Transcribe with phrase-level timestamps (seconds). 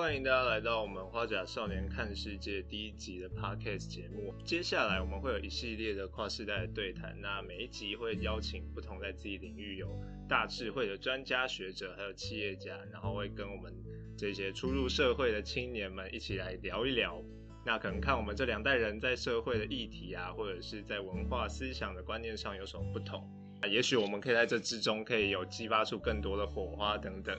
[0.00, 4.34] 欢迎大家来到我们花甲少年看世界第一集的 podcast 节目。
[4.46, 9.94] 接下来我们会有一系列的跨世代的对谈，那每一集会邀请不同在自己领域有
[10.26, 13.74] 大智慧的专家学者，还有企业家，然后会跟我们
[14.16, 17.22] 这些初入社会的青年们一起来聊一聊。
[17.66, 23.22] 那可能看我们这两代人在社会的议题啊，或者是在文化思想的观念上有什么不同。
[23.70, 27.38] 也许我们可以在这之中可以有激发出更多的火花等等。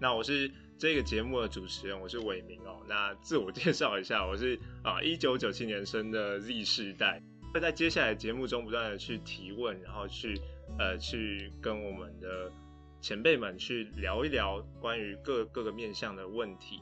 [0.00, 2.80] 那我是这个节目的主持人，我是伟明哦。
[2.88, 7.20] 那自我介绍一下，我是啊一九九七年生的 Z 世代，
[7.52, 10.40] 会在接下来节目中不断的去提问，然后去
[10.78, 12.52] 呃去跟我们的
[13.00, 16.80] 前辈们去聊一聊关于各各个面向的问题。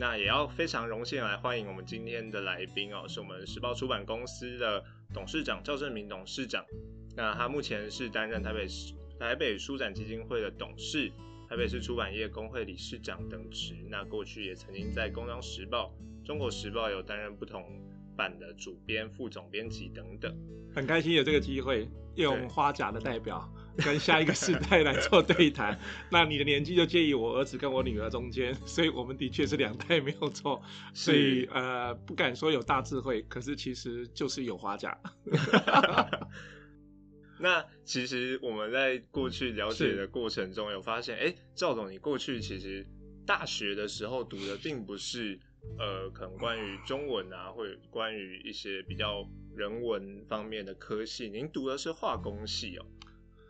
[0.00, 4.82] 那也要非常荣幸来欢迎我们今天的来宾哦，是我们时报出版公司的
[5.12, 6.64] 董事长赵正明董事长。
[7.14, 11.12] 那他目前是担任台北市台北书展基金会的董事，
[11.54, 13.76] 台北市出版业工会理事长等职。
[13.88, 15.94] 那过去也曾经在《工商时报》
[16.26, 17.62] 《中国时报》有担任不同
[18.16, 20.36] 版的主编、副总编辑等等。
[20.74, 23.48] 很开心有这个机会，用花甲的代表
[23.78, 25.78] 跟下一个世代来做对谈。
[26.10, 30.60] 那你的年纪就介于我儿子跟我女儿中间，所以我们的确是两代没有错。
[30.92, 34.98] 所以呃，不敢说有大智慧，可是其实就是有花甲。
[37.44, 42.86] 那其实我们在过去了解的过程中，有发现，哎，赵总，你过去其实
[43.26, 45.38] 大学的时候读的并不是
[45.78, 52.86] 呃，可能关于中文啊，或者关于一些比较人文方面的科系，您读的是化工系哦。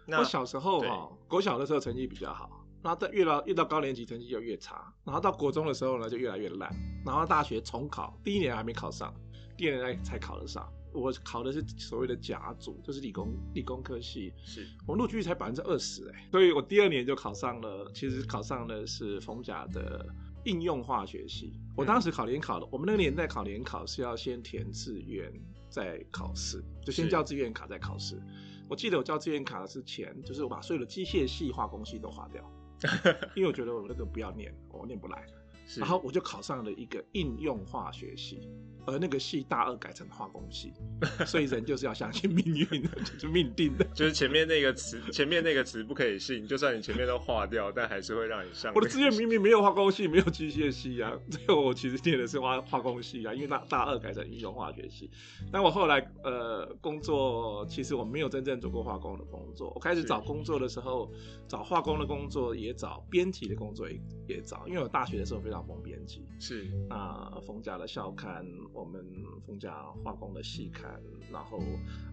[0.08, 6.68] 那我小时候哈，国小的时候成绩比较好，然后到越到越到高年级成绩就越差，然后到国中的时候呢就越来越烂，
[7.06, 9.14] 然后大学重考，第一年还没考上，
[9.56, 10.68] 第二年才考得上。
[10.94, 20.06] 我考的是所谓的甲组，就是理工理工科系，是我录取率才百分之二十哎，所以我第二年就考上了，其实考上的是逢甲的
[20.44, 21.52] 应用化学系。
[21.76, 25.30] 我当时考联考的，我们那个年代考联考是要先填志愿
[25.68, 28.16] 再考试，就先交志愿卡再考试。
[28.68, 32.42] 我记得我交志愿卡之前，就是我把所有的机械系、化工系都划掉，
[33.34, 35.26] 因为我觉得我那个不要念，我念不来。
[35.76, 38.40] 然后我就考上了一个应用化学系。
[38.86, 40.70] 而那个系大二改成化工系，
[41.24, 43.84] 所以人就是要相信命运的， 就是命定的。
[43.94, 48.70] 就是前面那个词， 前面那个词不可以信，就算你前面都化掉，但还是会让你上。
[48.74, 55.10] 我的志愿明明没有化工系，没有机械系啊，最后我其实念的是化化工系啊，因为大大二改成应用化学系。
[55.50, 59.72] 但我后来呃工作，其实我没有真正做过化工的工作。
[59.74, 61.10] 我开始找工作的时候，
[61.48, 63.98] 找化工的工作也找，编辑的工作也
[64.28, 66.26] 也找，因为我大学的时候非常疯编辑。
[66.38, 68.44] 是那冯家的校刊。
[68.72, 69.04] 我们
[69.46, 71.00] 冯家化工的系刊，
[71.32, 71.58] 然后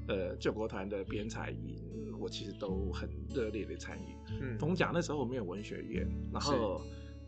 [0.08, 4.16] 呃救国团的编采营，我其实都很热烈的参与。
[4.42, 6.82] 嗯，冯家那时候我们有文学院，然后。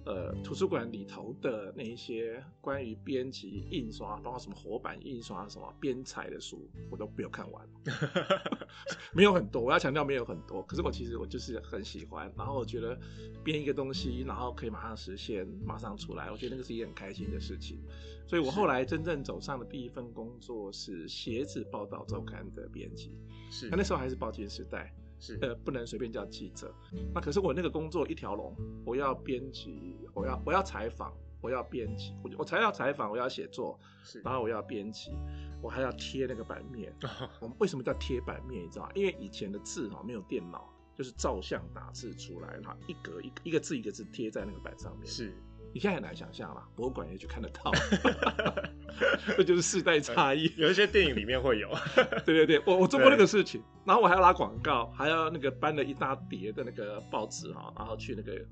[0.06, 7.66] 呃，图书馆里头的那一些关于编辑、印刷，包括什么活版印刷、什么编裁的书，我都没有看完，
[9.16, 9.62] 没有很多。
[9.62, 12.30] 我要强调没有很多，可是我其实我就是很喜欢。
[12.38, 13.00] 然后我觉得
[13.46, 17.80] 编一个东西，然后可以马上实现，马上出来，我觉得那个是一件很开心的事情。
[18.28, 23.12] 所以我后来真正走上的第一份工作是《鞋子报道周刊》的编辑，
[23.50, 24.94] 是那那时候还是报金时代。
[25.24, 26.76] 是呃，不能随便叫记者。
[27.14, 28.54] 那可是我那个工作一条龙，
[28.86, 35.12] 我要编辑，我要我要采访，我要编辑，我我才要采访，我要写作，是，然后我要编辑，
[35.62, 36.94] 我还要贴那个版面。
[37.40, 38.66] 我们为什么叫贴版面？
[38.66, 38.92] 你知道吗？
[38.96, 45.08] 因为以前的字哈没有电脑，就是照相打字出来，然后一格一一个字一个字贴在那个板上面。
[45.08, 45.34] 是。
[45.74, 47.72] 你现在很难想象了，博物馆也去看得到，
[49.36, 50.52] 这 就是世代差异。
[50.56, 51.70] 有一些电影里面会有，
[52.24, 58.34] 对对对，我我做过那个事情，然后我还要拉广告，还要那个搬了一大叠的那个报纸哈，然后去那个《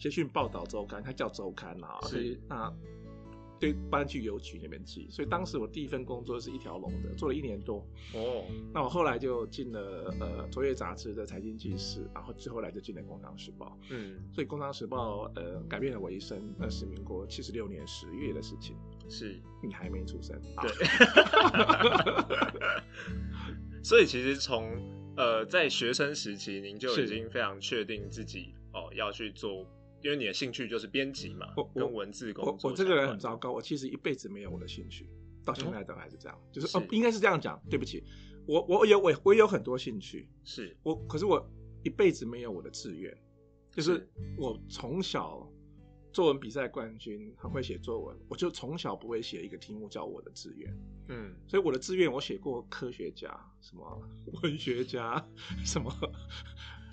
[0.00, 2.72] 捷讯报道周刊》，它叫周刊啊，所以那。
[3.62, 7.76] 对，搬去邮局那边寄，所以当时我第一份工作是一条龙的，做了一年多。
[8.12, 13.78] 哦，那我后来就进了呃卓越杂志的财经记事，然后之后来就进了工商时报。
[13.88, 18.76] 嗯，所以工商时报呃改变了我一生，那是民国七十六年十月的事情。
[19.08, 20.36] 是，你还没出生。
[20.60, 20.72] 对。
[23.84, 24.76] 所以其实从
[25.16, 29.64] 呃在学生时期，您就已经非常确定自己哦要去做。
[30.02, 32.58] 因为你的兴趣就是编辑嘛，跟文字工作。
[32.62, 35.08] 我我这个人很糟糕，我其实一辈子没有我的兴趣，
[35.44, 36.38] 到现在都还是这样。
[36.50, 38.02] 就是哦，应该是这样讲，对不起，
[38.46, 41.48] 我我有我我有很多兴趣，是我可是我
[41.84, 43.16] 一辈子没有我的志愿，
[43.70, 45.48] 就是我从小
[46.12, 50.76] 作文比赛冠军，很会写作文，我就从小不会写一个题目叫我的志愿，
[51.08, 53.28] 嗯，所以我的志愿我写过科学家，
[53.60, 54.02] 什么
[54.42, 55.24] 文学家，
[55.64, 55.90] 什么，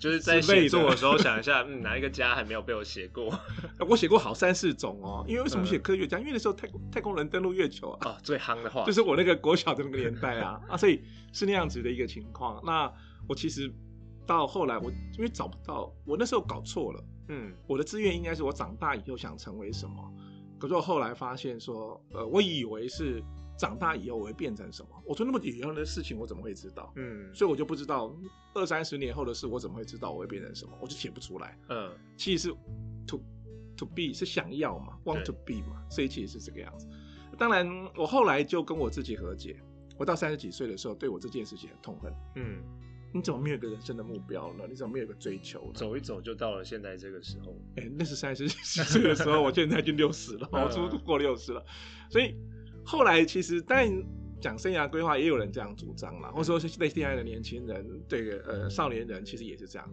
[0.00, 3.38] 就是在写作的时候想一下，嗯，哪一个家还没有被我写过？
[3.86, 6.18] 我写过好三四种哦，因为为什么写科学家？
[6.18, 11.02] 因为那时候太太空人登陆月球啊，最夯的话，就是我那个国小的那个年代啊，啊，所以
[11.34, 12.60] 是那样子的一个情况。
[12.64, 12.90] 那
[13.28, 13.70] 我其实
[14.26, 17.04] 到后来，我因为找不到，我那时候搞错了。
[17.28, 20.12] 嗯，我的志愿应该是我长大以后想成为什么，
[20.58, 23.22] 可是我后来发现说，呃，我以为是
[23.60, 24.88] 长大以后我会变成什么。
[25.04, 26.90] 我说那么远的事情我怎么会知道？
[26.96, 28.16] 嗯，所以我就不知道
[28.54, 31.58] 二三十年后的事我怎么会知道我会变成什么，我就写不出来。
[31.68, 32.54] 嗯，其实是
[33.06, 33.22] to
[33.76, 36.88] to be 是想要嘛，want to be 嘛，所以其实是这个样子。
[37.36, 39.60] 当然，我后来就跟我自己和解。
[39.98, 42.10] 我到三十几岁的时候，对我这件事情很痛恨。
[42.36, 42.62] 嗯。
[43.12, 44.64] 你怎么没有一个人生的目标呢？
[44.68, 45.72] 你怎么没有个追求？
[45.74, 47.60] 走一走就到了现在这个时候。
[47.74, 51.60] 哎，那是三十几岁的时候，我现在就六十了， 我足过六十了。
[52.08, 52.36] 所以
[52.84, 53.88] 后来其实，但
[54.40, 59.88] 讲生涯规划，也有人这样主张了，或者说是对现在的年轻人，这个呃少年人，其实也是这样。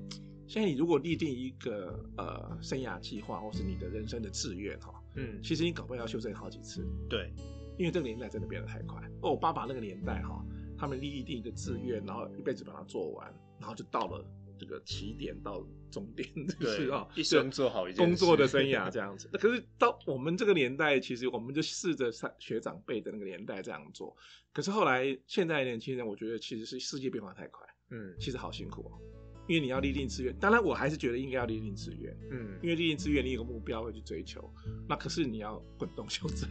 [0.48, 6.88] 现在你如果立定一个呃生涯计划，或是你的人生的志愿哈，嗯，其实你搞不好要修正好几次。
[7.10, 7.34] 对，
[7.78, 9.01] 因为这个年代真的变得太快。
[9.22, 10.44] 哦，我爸爸那个年代哈。
[10.80, 14.24] 他们立定一个志愿，然后一辈子把它做完，然后就到了
[14.57, 16.27] 这个起点到终点，
[16.59, 19.30] 是啊，一生做好一件工作的生涯这样子。
[19.31, 24.15] 那可是到我们这个年代，其实我们就试着学长辈的那个年代这样做。
[24.51, 29.00] 可是后来现在年轻人，我觉得其实是世界变化太快，嗯，其实好辛苦哦，
[29.48, 30.36] 因为你要立定志愿。
[30.39, 34.51] 当然，我还是觉得应该要立定志愿，嗯，因为立定志愿你有个目标会去追求。
[34.89, 36.50] 那可是你要滚动修正。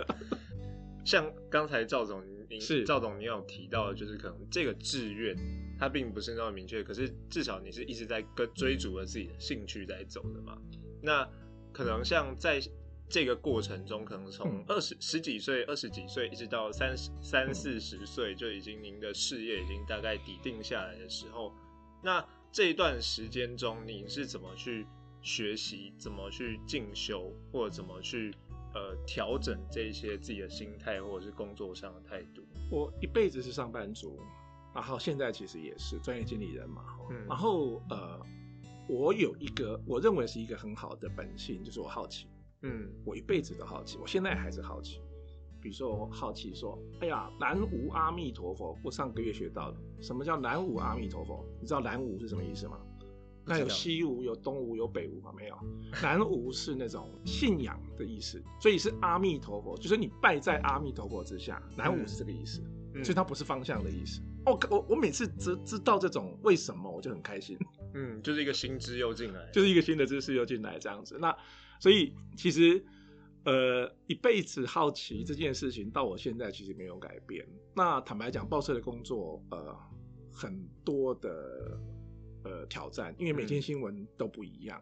[1.04, 2.22] 像刚才赵总。
[2.50, 5.36] 您是赵总，您有提到，就是可能这个志愿
[5.78, 10.58] 它并不是那么明确，可是至少你是一直在跟追逐着自己的兴趣在走的嘛。
[11.00, 11.28] 那
[11.72, 12.60] 可能像在
[13.08, 21.52] 这个过程中，可能从二十十几岁、二十几岁一直到三十三四十岁，就已经您的事业已经大概底定下来的时候，
[22.02, 24.86] 那这一段时间中，你是怎么去
[25.22, 28.34] 学习，怎么去进修，或者怎么去？
[28.74, 32.46] 呃，调整这些自己的心态，或者是工作上的态度。
[32.70, 34.20] 我一辈子是上班族，
[34.74, 36.84] 然后现在其实也是专业经理人嘛。
[37.10, 37.26] 嗯。
[37.28, 38.20] 然后呃，
[38.88, 42.26] 我有一个我认为是一个很好的本性，就是我好奇。
[42.62, 42.90] 嗯。
[43.04, 45.00] 我一辈子都好奇，我现在还是好奇。
[45.60, 48.78] 比如说，我好奇说，哎呀，南无阿弥陀佛。
[48.84, 51.44] 我上个月学到的，什么叫南无阿弥陀佛？
[51.60, 52.78] 你知道南无是什么意思吗？
[53.44, 55.32] 那有西无、有东无、有北无吗？
[55.34, 55.58] 没有。
[56.00, 61.60] 南无是那种信仰的意思，所以是阿弥陀佛，就是你拜在阿弥陀佛之下。
[61.76, 62.62] 南无是这个意思，
[63.02, 64.20] 所以它不是方向的意思。
[64.50, 67.56] 哦，我我每次知知道这种为什么，我就很开心。
[67.94, 71.18] 嗯，就是一个新知又进来，就是一个新的知识又进来这样子。
[71.20, 71.36] 那
[71.80, 72.84] 所以其实
[73.44, 77.46] 呃一辈子好奇这件事情，到我现在其实没有改变。
[77.74, 79.76] 那坦白讲，报社的工作呃
[80.32, 81.78] 很多的。
[82.44, 84.80] 呃，挑战，因为每天新闻都不一样。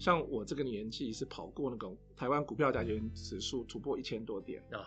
[0.00, 4.80] 像我这个年纪是跑过那个台湾股票价钱指数突破一千多点啊，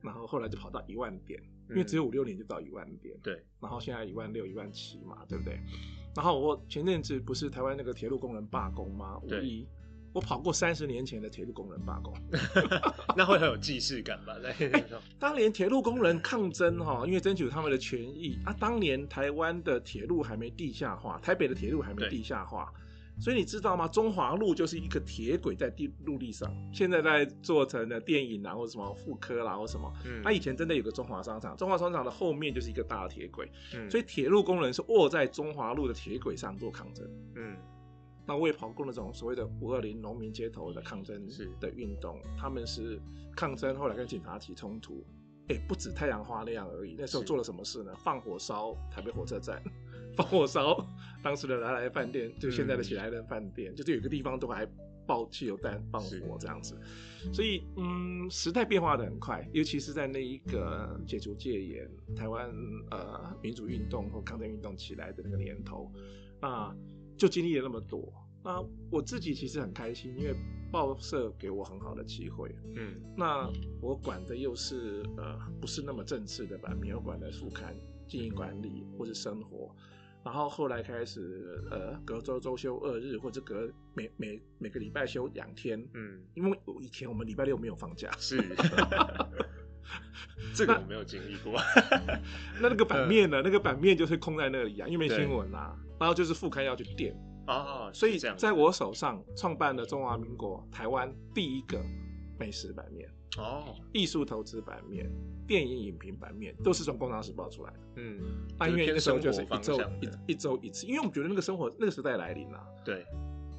[0.00, 3.16] 然后后来就跑到一万点，因为只有五六年就到一万点。
[3.22, 5.60] 对，然后现在一万六、一万七嘛，对不对？
[6.14, 9.18] 然后我前阵子不是台湾那个铁路工人罢工吗？
[9.22, 9.66] 五一。
[10.14, 12.12] 我跑过三十年前的铁路工人罢工，
[13.16, 14.36] 那会很有既视感吧？
[14.42, 14.84] 在
[15.18, 18.54] 当年铁路工人抗争哈，因为争取他们的权益啊。
[18.60, 22.70] 当年台湾的铁路还没地下化，台北的铁路还没地下化，
[23.20, 23.86] 所以你知道吗？
[23.88, 29.92] 中华路就是一个铁轨在地陆地上，现在在做成的电影啊，或什么妇科啦，或什么。
[30.04, 30.20] 嗯。
[30.22, 33.88] 那以前真的有个中华商场，中华商场的后面就是一个大铁轨，嗯。
[33.90, 37.56] 所以铁路工人是卧在中华路的铁轨上做抗争，嗯。
[38.24, 41.28] 那我也跑过那种所谓的五二零农民街头的抗争
[41.60, 43.00] 的运动，他们是
[43.36, 45.04] 抗争，后来跟警察起冲突，
[45.48, 46.94] 哎，不止太阳花那样而已。
[46.96, 47.92] 那时候做了什么事呢？
[47.98, 49.60] 放火烧台北火车站，
[50.16, 50.76] 放火烧
[51.22, 54.66] 当时的来来饭店，就现在的喜来登饭店，就是有个地方都还
[55.06, 56.78] 爆汽油弹、放火这样子。
[57.32, 62.50] 所以，嗯，时代变化的很快，尤其是在那一个解除戒严、台湾
[62.90, 65.90] 呃民主运动或抗争运动起来的那个年头，
[66.40, 66.74] 那。
[67.14, 70.34] 就经历了那么多，那我自己其实很开心，因为
[70.72, 72.52] 报社给我很好的机会。
[72.74, 73.48] 嗯，那
[73.80, 77.76] 我管的又是呃不是那么正式的版面，我管的副刊
[78.08, 79.72] 经营管理或是生活，
[80.24, 85.84] 然后后来开始呃隔周周休二日，或者隔每每每个礼拜休两天。
[85.94, 88.10] 嗯，因为以前我们礼拜六没有放假。
[88.18, 88.36] 是，
[90.54, 91.54] 这个我没有经历过。
[92.62, 93.42] 那那个版面呢？
[93.42, 95.76] 那个版面就是空在那里啊，因为没新闻啊。
[95.98, 97.14] 然后就是副刊要去垫，
[97.46, 101.80] 啊，所以在我手上创办了中华民国台湾第一个
[102.38, 103.08] 美食版面
[103.38, 105.10] 哦，艺术投资版面、
[105.46, 107.78] 电影影评版面都是从《工商时报》出来的。
[107.96, 108.20] 嗯，
[108.58, 112.66] 啊因为那时候就是一周一一周一次，因为我们觉得那个生活那个时代来临了。
[112.84, 113.06] 对，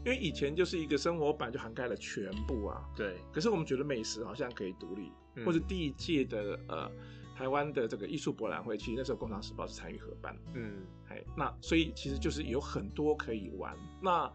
[0.06, 2.84] 因为以前就是一个生活版就涵盖了全部啊。
[2.96, 5.12] 对，可是我们觉得美食好像可以独立，
[5.46, 6.92] 或者第一届的呃。
[7.36, 13.76] 台湾的这个艺术博览会，其实那时候《工商时报》是参与合办，嗯，哎，那所以其实就是有很多可以玩。
[14.00, 14.32] 那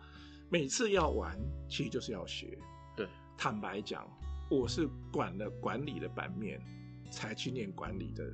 [0.48, 2.58] 每次要玩，其实就是要学。
[2.96, 4.04] 对，坦白讲，
[4.50, 6.58] 我是管了管理的版面，
[7.10, 8.24] 才去念管理的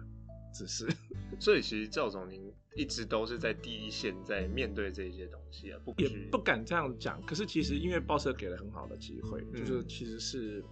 [0.55, 0.89] 知识。
[1.39, 2.41] 所以其实赵总您。
[2.77, 7.23] 一直都是在第一线，在面对这些东西啊，不也不敢这样讲。
[7.25, 10.65] 可是其实因为报社给了很好的机会，就是其实是，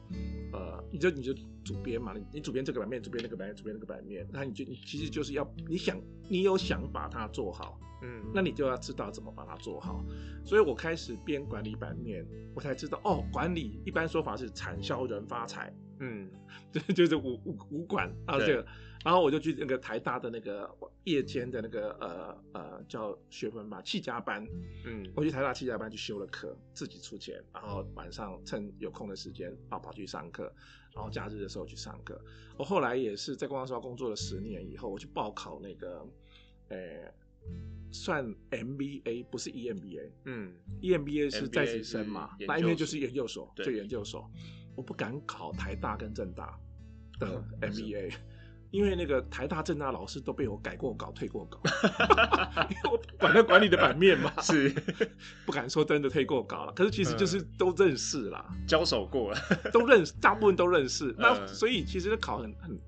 [0.53, 1.33] 呃，你就你就
[1.65, 5.97] 主编嘛，你你主编这个版面，主编那个版面，主编那个版面，那你就你其实就是要你想
[6.29, 10.05] 你有想把它做好，嗯，那你就要知道怎么把它做好。
[10.45, 16.29] 所以我开始编管理版面，我才知道哦，管理一般说法是产销人发财，嗯，
[16.73, 18.67] 就 就是五五五管啊这个。
[19.05, 20.69] 然后我就去那个台大的那个
[21.05, 24.47] 夜间的那个呃呃叫学分吧，气家班，
[24.85, 30.53] 嗯，我去台大气家班去修了课，自己出钱，然后晚上趁有空的时间啊跑去上课，
[30.95, 32.21] 然后假日的时候去上课。
[32.57, 36.07] 我后来也是在公安所工作了十年以后，我去报考那个，
[36.69, 37.13] 呃，
[37.91, 44.31] 算 MBA 不是 EMBA，嗯，EMBA 是在职生嘛，那 MBA 就是研究所，就研究所，
[44.77, 46.57] 我不敢考台大跟政大
[47.19, 48.15] 的 MBA。
[48.73, 51.61] 因为那个台大政大老师都被我改过稿、退过稿，
[52.71, 54.71] 因为我管他管理的版面嘛，是
[55.45, 56.73] 不敢说真的退过稿了。
[56.73, 59.39] 可是其实就是都认识啦，交手过了，
[59.71, 61.15] 都认识，大部分都认识。
[61.19, 62.81] 那所以其实考很很，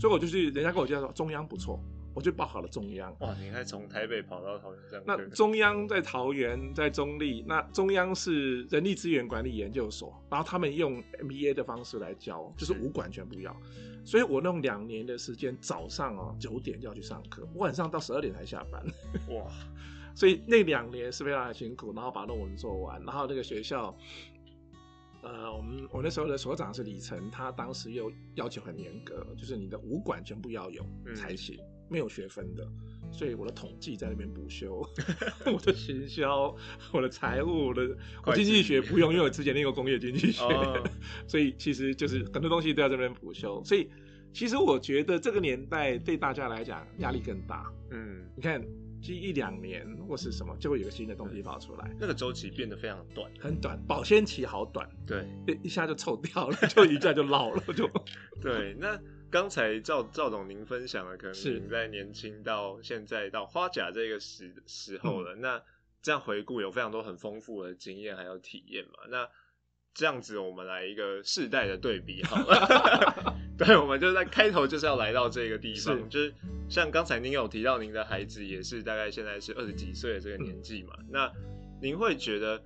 [0.00, 1.80] 所以我就去，人家跟我介绍说中央不错。
[2.14, 3.14] 我就报考了中央。
[3.20, 5.04] 哇，你还从台北跑到桃园这样？
[5.06, 7.44] 那中央在桃园，在中立。
[7.46, 13.56] 那中央是人力资源管理研究所，然后他们用 MBA 的方式来教，就是五管全部要。
[14.04, 18.82] 所以我弄两年的时间，早上哦九点就要去上课，晚上到十二点才下班。
[19.28, 19.50] 哇！
[20.12, 23.96] 所以那两年是非常的辛苦，然后把论文做完，然后那个学校，
[25.22, 31.58] 呃，我们我那时候的所长是李晨，他当时又要求很严格，就是你的武馆全部要有才行。
[31.90, 32.66] 没有学分的，
[33.10, 34.86] 所以我的统计在那边补修，
[35.44, 36.54] 我的行销、
[36.92, 37.88] 我的财务、我的
[38.34, 40.42] 经济学不用，因为我之前那个工业经济学，
[41.26, 43.60] 所以其实就是很多东西都要这边补修。
[43.64, 43.90] 所以
[44.32, 47.70] 其实我觉得这个年代对大家来讲压力更大。
[47.90, 48.62] 嗯，你看，
[49.02, 55.26] 实一两年或是什么，就会有个新的东西跑出来，那个周期变得非常短，很短，保鲜期好短，对，
[55.64, 57.90] 一下就臭掉了，就一下就老了，就。
[58.40, 58.96] 对，那。
[59.30, 65.62] 刚才赵赵总您分享了，可能您在年轻到现在到花甲这个时时候了，那
[66.02, 69.06] 这样回顾有非常多很丰富的经验还有体验嘛？
[69.08, 69.28] 那
[69.94, 73.36] 这样子我们来一个世代的对比好了。
[73.56, 76.34] 对，我们就在开头就是要来到这个地方，就是
[76.68, 80.94] 像刚才您有提到您的孩子也是大概现在是二十几岁的这个年纪嘛？
[81.10, 81.30] 那
[81.80, 82.62] 您会觉得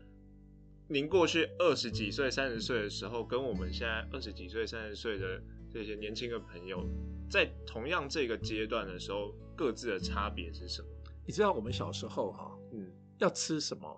[0.89, 5.43] 您过去二十几岁、三十岁的时候，跟我们现在二十几岁、三十岁的
[5.75, 6.89] 这些年轻的朋友，
[7.29, 10.89] 在同样这个阶段的时候，各自的差别是什么？
[11.27, 13.93] 你知道我们小时候哈，嗯，要吃什么，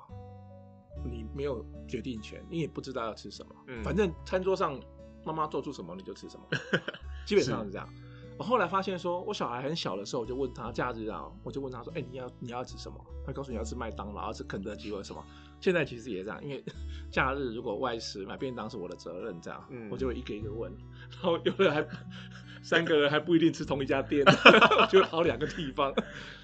[1.05, 4.81] 你没有决定权，你也不知道要吃什么，嗯，反正餐桌上
[5.23, 6.47] 妈妈做出什么你就吃什么，
[7.27, 7.87] 基本上是这样。
[8.39, 12.99] 我后来发现，说我小孩很小的时候，我就问他假日啊，我就问他说，哎，你要你要吃什么？
[13.25, 15.25] 他告诉你要吃麦当劳，要吃肯德基或者什么。
[15.59, 16.63] 现在其实也这样，因为
[17.11, 20.71] 假日如果外食买便当是我的责任，这样，我就会一个一个问，
[21.11, 21.87] 然后有的还
[22.63, 24.23] 三个人还不一定吃同一家店，
[24.91, 25.95] 就跑两个地方，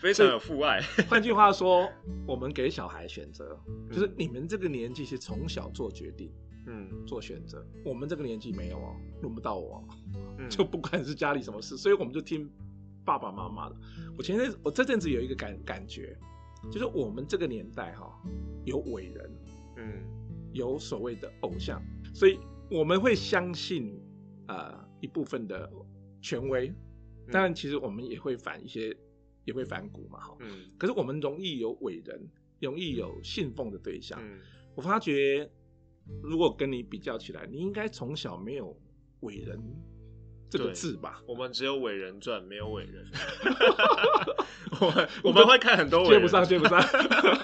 [0.01, 0.81] 非常有父爱。
[1.11, 1.87] 换句话说，
[2.27, 3.59] 我们给小孩选择，
[3.91, 6.33] 就是你们这个年纪是从小做决定，
[6.67, 7.67] 嗯，做选择。
[7.85, 9.83] 我们这个年纪没有哦，轮不到我，
[10.51, 12.49] 就不管是家里什么事，所以我们就听
[13.05, 13.77] 爸爸妈妈的。
[14.17, 16.17] 我前阵我这阵子有一个感感觉。
[16.71, 18.09] 就是我们这个年代哈，
[18.65, 19.31] 有伟人，
[19.79, 20.01] 嗯，
[20.53, 21.83] 有所谓的偶像，
[22.15, 22.39] 所以
[22.71, 24.01] 我们会相信
[24.47, 25.69] 呃一部分的
[26.21, 26.73] 权威，
[27.33, 28.97] 当然其实我们也会反一些，
[29.45, 32.29] 也会反骨嘛哈，嗯，可是我们容易有伟人，
[32.61, 34.39] 容易有信奉的对象，嗯，
[34.77, 35.51] 我发觉
[36.23, 38.77] 如果跟你比较起来，你应该从小没有
[39.21, 39.59] 伟人。
[40.51, 43.07] 这个字吧，我们只有伟人传，没有伟人。
[44.83, 46.79] 我我们会看很多，接不上，接不上。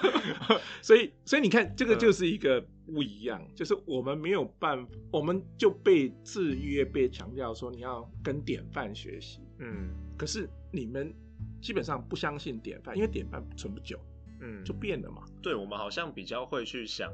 [0.79, 9.39] 所以，所以你看，这个就是一个不一样，就是我们没有办法，我们就被制约，被强调说你要跟典范学习。
[9.57, 11.11] 嗯，可是你们
[11.59, 13.99] 基本上不相信典范，因为典范存不久。
[14.41, 15.23] 嗯，就变了嘛。
[15.41, 17.11] 对，我们好像比较会去想，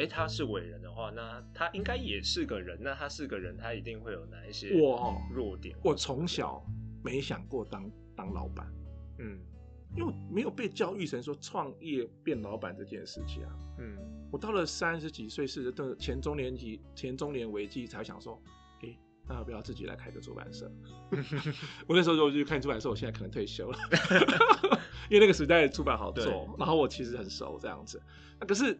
[0.00, 2.78] 哎，他是伟人的话，那他应该也是个人。
[2.80, 5.76] 那他是个人，他一定会有哪一些我弱点？
[5.84, 6.64] 我从小
[7.04, 8.66] 没想过当当老板，
[9.18, 9.38] 嗯，
[9.94, 13.52] 因为没有被教育成说创业变老板这件事情啊。
[13.78, 13.98] 嗯，
[14.32, 18.42] 我到了三十几岁是的前中年级前中年危机才想说。
[19.28, 20.68] 那要不要自己来开个出版社？
[21.86, 23.78] 我那时候就去看出版社，我现在可能退休了，
[25.08, 26.52] 因为那个时代出版好做。
[26.58, 28.02] 然后我其实很熟这样子。
[28.40, 28.76] 那可是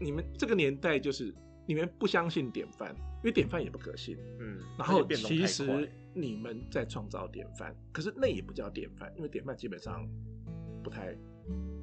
[0.00, 1.34] 你们这个年代就是
[1.66, 4.16] 你们不相信典范，因为典范也不可信。
[4.40, 4.58] 嗯。
[4.78, 10.06] 然后其实你们在创造典范，可是那也不叫典范，因为典范基本上
[10.82, 11.16] 不太，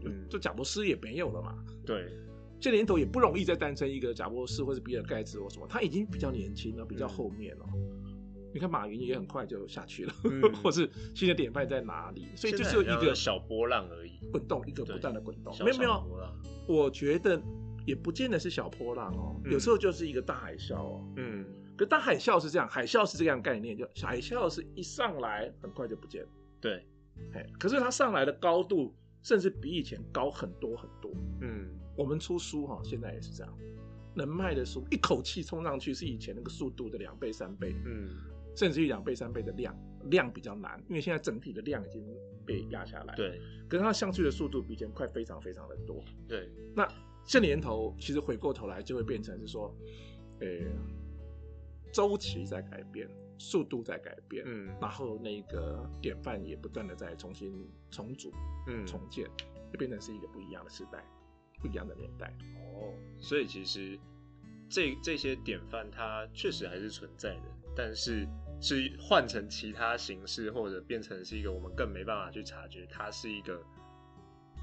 [0.05, 1.57] 嗯，就贾博士也没有了嘛。
[1.85, 2.11] 对。
[2.59, 7.65] 这年头也不容易再诞生一个贾博士或者比尔盖茨或什么，他已经比较年轻了，比较后面了。
[8.53, 10.13] 你看马云也很快就下去了，
[10.61, 12.27] 或是新的典范在哪里？
[12.35, 15.51] 所以就是一个小波浪而已，滚动一个不断的滚动。
[15.65, 16.03] 没有没有，
[16.67, 17.41] 我觉得
[17.85, 21.13] 也不见得是小波浪哦，有时候就是一个大海啸哦。
[21.17, 21.45] 嗯，
[21.77, 26.29] 可大海啸是这样，海啸是这样概念，就海啸是一上来很快就不见了。
[26.59, 26.85] 对，
[27.33, 31.11] 哎，可是它上来的高度甚至比以前高很多很多。
[31.41, 33.57] 嗯，我们出书哈，现在也是这样，
[34.15, 37.75] 能卖的书一口气冲上去是以前那个速度的两倍三倍。
[37.85, 38.09] 嗯。
[38.53, 39.73] 甚至于两倍、三倍的量，
[40.09, 42.03] 量比较难，因为现在整体的量已经
[42.45, 43.15] 被压下来。
[43.15, 46.03] 对，可是它上去的速度比以前快非常非常的多。
[46.27, 46.85] 对，那
[47.25, 49.73] 这年头其实回过头来就会变成是说，
[50.39, 50.47] 呃，
[51.91, 58.31] 周期在改变，速度在改变，嗯，然后那个典范也不断的在重新重组、
[58.67, 59.25] 嗯，重建，
[59.71, 61.03] 就变成是一个不一样的时代，
[61.59, 62.33] 不一样的年代。
[62.75, 63.99] 哦，所以其实
[64.69, 67.43] 这这些典范它确实还是存在的。
[67.73, 68.27] 但是
[68.59, 73.63] 是换成其他形式，或者变成是一个我们更没办法去察觉，它是一个，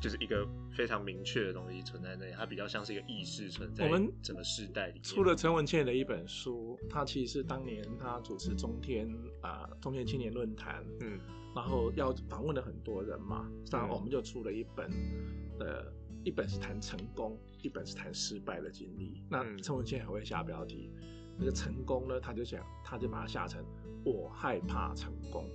[0.01, 3.85] 就是一个非常明确的东西存在那里，它比较像是一个意识存在。
[3.85, 9.09] 我们整个时代里出了陈文茜的一本书，他其实是当年他主持中天
[9.43, 11.19] 啊中天青年论坛，嗯，
[11.55, 14.91] 然后要访问了很多人嘛，然后我们就出了一本，
[15.59, 15.93] 呃，
[16.25, 19.23] 一本是谈成功，一本是谈失败的经历。
[19.29, 20.91] 那陈文茜还会下标题。
[21.41, 23.65] 那个成功呢，他就想，他就把它下成
[24.05, 25.49] 我害怕成功，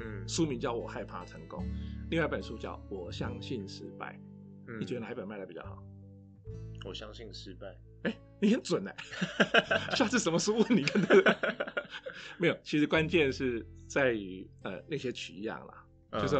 [0.00, 1.64] 嗯，书名叫我害怕成功，
[2.10, 4.18] 另外一本书叫我相信失败，
[4.78, 5.82] 你觉得哪一本卖的比较好？
[6.84, 8.94] 我相信失败，哎，你很准哎，
[9.96, 10.84] 下次什么书问你？
[12.38, 16.36] 没有，其实关键是在于呃那些取样啦，就是。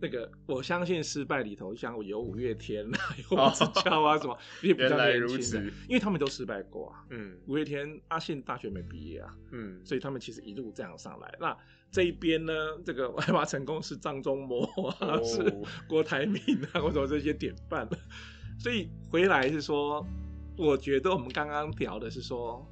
[0.00, 2.98] 那个我相信失败里头，像有五月天啊，
[3.30, 7.04] 有王子乔啊什么， 也比较年轻的，因为他们都失败过啊。
[7.10, 11.34] 嗯，五月天阿信大学没毕业啊，嗯，所以他们其实一路这样上来。
[11.40, 11.56] 那
[11.90, 12.52] 这一边呢，
[12.84, 14.62] 这个外发成功是张忠谋
[15.00, 15.42] 啊，是
[15.88, 16.40] 郭台铭
[16.72, 17.88] 啊，或者这些典范。
[18.58, 20.06] 所以回来是说，
[20.58, 22.66] 我觉得我们刚刚聊的是说。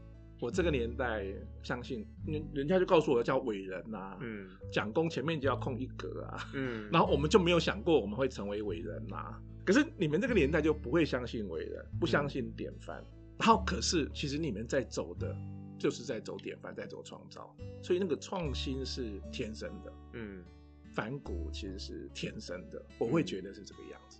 [0.45, 1.25] 我这个年代
[1.63, 9.41] 相信，人人家就告诉我叫伟人呐，嗯，讲功前面就要空一格啊，嗯，然后我们就没有想过我们会成为伟人呐。
[9.65, 13.03] 可是你们这个年代就不会相信伟人，不相信典范，
[13.39, 15.35] 然后可是其实你们在走的，
[15.79, 20.45] 就是在走典范，在走创造，所以那个创新是天生的，嗯，
[20.93, 24.19] 反骨其实是天生的，我会觉得是这个样子。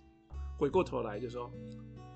[0.57, 1.51] 回过头来就说。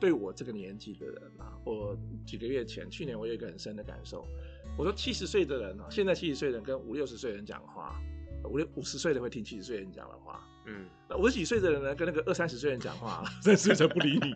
[0.01, 1.93] 对我这个年纪的人啊，我
[2.25, 4.25] 几个月前、去年我有一个很深的感受。
[4.77, 8.01] 我说七十岁的人啊，现在七十岁人跟五六十岁人讲话，
[8.45, 14.33] 五六五十岁的会听七十岁人讲的话，嗯，那五十几岁的人呢，跟那个二三十岁人讲话，三十岁才不理你。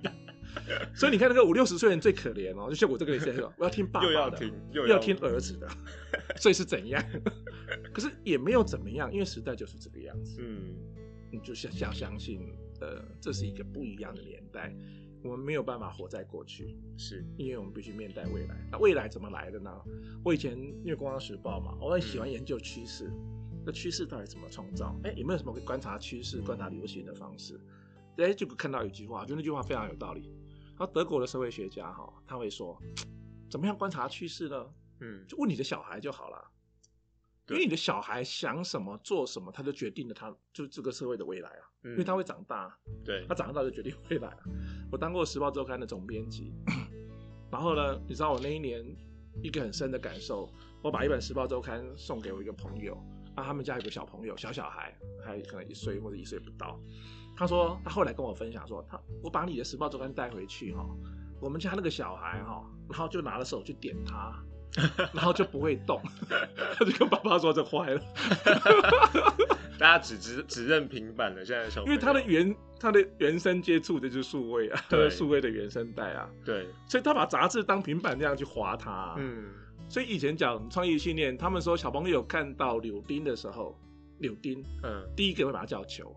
[0.94, 5.70] 所以你看那个五六十岁人最可怜哦，就像我这个年纪， 我要听爸爸的，又要听儿子的，
[6.36, 7.02] 所以是怎样？
[7.94, 10.42] 可是也没有怎么样，因为时代就是这个样子。
[10.42, 10.76] 嗯，
[11.32, 14.76] 你就想想相信，呃，这是一个不一样的年代。
[15.24, 18.58] 我们没有办法活在过去，是因为我们必须面对未来。
[18.70, 19.72] 那未来怎么来的呢？
[20.22, 23.10] 我以前因为《工商时报》嘛，我很喜欢研究趋势。
[23.66, 24.94] 那趋势到底怎么创造？
[25.06, 27.58] 哎，有没有什么可以观察趋势、观察流行的方式？
[28.18, 30.36] 哎，就看到一句话，就那句话非常有道理。
[30.78, 32.78] 然后德国的社会学家哈，他会说，
[33.50, 34.66] 怎么样观察趋势呢？
[35.00, 36.52] 嗯，就问你的小孩就好了。
[37.50, 41.70] 因为你的小孩想什么做什么，他就决定了他就这个社会的未来啊。
[41.84, 44.40] 因为他会长大，对，他长大就决定未来啊。
[44.90, 46.54] 我当过《时报周刊》的总编辑，
[47.52, 48.82] 然后呢，你知道我那一年
[49.42, 50.50] 一个很深的感受，
[50.82, 52.96] 我把一本《时报周刊》送给我一个朋友，
[53.36, 56.80] 啊，他们家有个小朋友，小小孩，还可能一岁或者一岁不到。
[57.36, 60.88] 他说他后来跟我分享说，他我把你的《时报周刊》带回去哈，
[61.42, 64.42] 我们家那个小孩哈，然后就拿了手去点他。
[65.14, 66.02] 然后就不会动，
[66.78, 68.02] 他就跟爸爸说：“这坏了。
[69.78, 71.44] ”大家只只只认平板了。
[71.46, 79.16] 现在小因为他的原他的原生接触的就是数位啊，对， 数位的原生代啊，对，所以他把杂志当平板那样去划它。
[79.18, 79.46] 嗯，
[79.90, 83.78] 所以以前讲创意训练，他们说小朋友看到柳丁的时候，
[84.20, 86.16] 柳丁，嗯，第一个会把它叫球，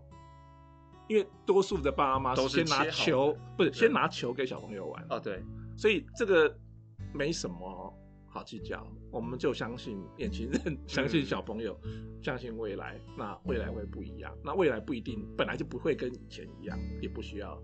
[1.07, 5.05] 因为多数的爸爸妈妈都是先拿球，不是先拿球给小朋友玩。
[5.09, 5.43] 哦，对，
[5.75, 6.55] 所以这个
[7.13, 7.93] 没什么。
[8.37, 11.75] 好计较，我们就相信年轻人， 相信小朋友，
[12.21, 13.01] 相信未来。
[13.17, 17.59] 那未来会不一样，那未来不一定，本来就不会跟以前一样，也不需要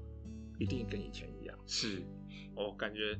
[0.57, 1.55] 一定跟以前一样。
[1.67, 2.01] 是，
[2.55, 3.15] 我感觉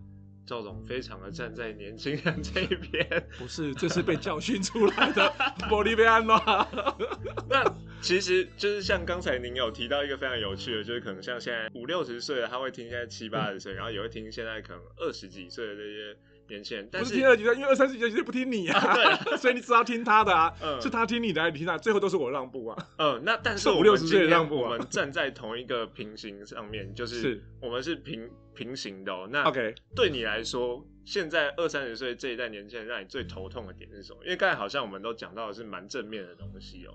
[0.48, 3.08] 赵总非常的站在年轻人这一边。
[3.38, 5.22] 不是，这是被教训出来的。
[5.70, 6.68] 玻利维安吗？
[7.48, 7.64] 那
[8.02, 16.18] 其实就是像刚才您有提到一个非常有趣的，就是可能像现在五六十岁的他会听现在七八十岁，然后也会听现在可能二十几岁的这些。
[16.48, 21.78] 年轻人，不是听二级的，因为二三十几岁不听你啊，对， 所以你只要听他的啊，是他听你的，还是听他？
[21.78, 22.88] 最后都是我让步啊。
[22.98, 29.28] 嗯，那但是五六十岁让步，我们站在同一个平行上面，就是我们是平平行的哦。
[29.32, 34.20] 那 OK，对你来说，现在二三十岁这一代年轻人，让你最头痛的点是什么？
[34.24, 36.94] 因为刚才好像我们都讲到的是蛮正面的东西哦。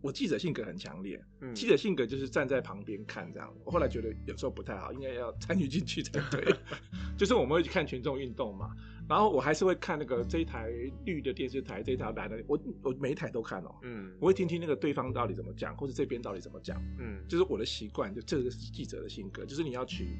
[0.00, 1.20] 我记者性格很强烈，
[1.54, 3.52] 记者性格就是站在旁边看这样。
[3.64, 6.54] 我后来觉得有时候不太好，应该要参与进去才对。
[7.18, 8.70] 就是我们会去看群众运动嘛，
[9.08, 10.70] 然后我还是会看那个这一台
[11.04, 13.74] 绿的电视台，这一台蓝的，我我每一台都看哦。
[13.82, 16.80] 嗯，我会听听那个对方到底怎么讲，或者这边到底怎么讲。
[17.00, 20.16] 嗯，就是我的习惯，就这个是记者的性格，就是你要取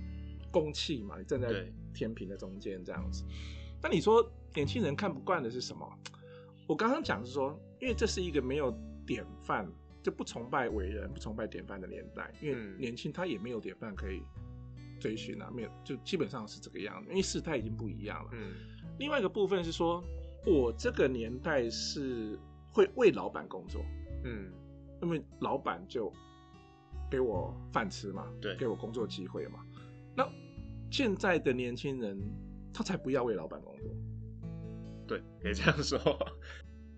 [0.51, 1.65] 公器嘛，你站在
[1.95, 3.23] 天平的中间这样子。
[3.81, 5.89] 那你说年轻人看不惯的是什么？
[6.67, 8.77] 我刚刚讲是说，因为这是一个没有。
[9.09, 9.67] 典范
[10.03, 14.23] 就不崇拜伟人，不崇拜典范的年代，因为年轻他也没有典范可以
[15.01, 18.31] 追寻啊，没有，就基本上是这个样子，因为时代已经不一样了。
[18.35, 18.53] 嗯，
[18.99, 20.05] 另外一个部分是说，
[20.47, 22.39] 我这个年代是
[22.71, 23.83] 会为老板工作，
[24.25, 24.53] 嗯，
[25.01, 26.13] 因为老板就
[27.11, 29.65] 给我饭吃嘛，对，给我工作机会嘛。
[30.15, 30.29] 那
[30.91, 32.21] 现在的年轻人，
[32.75, 33.91] 他才不要为老板工作，
[35.07, 35.99] 对，可以这样说。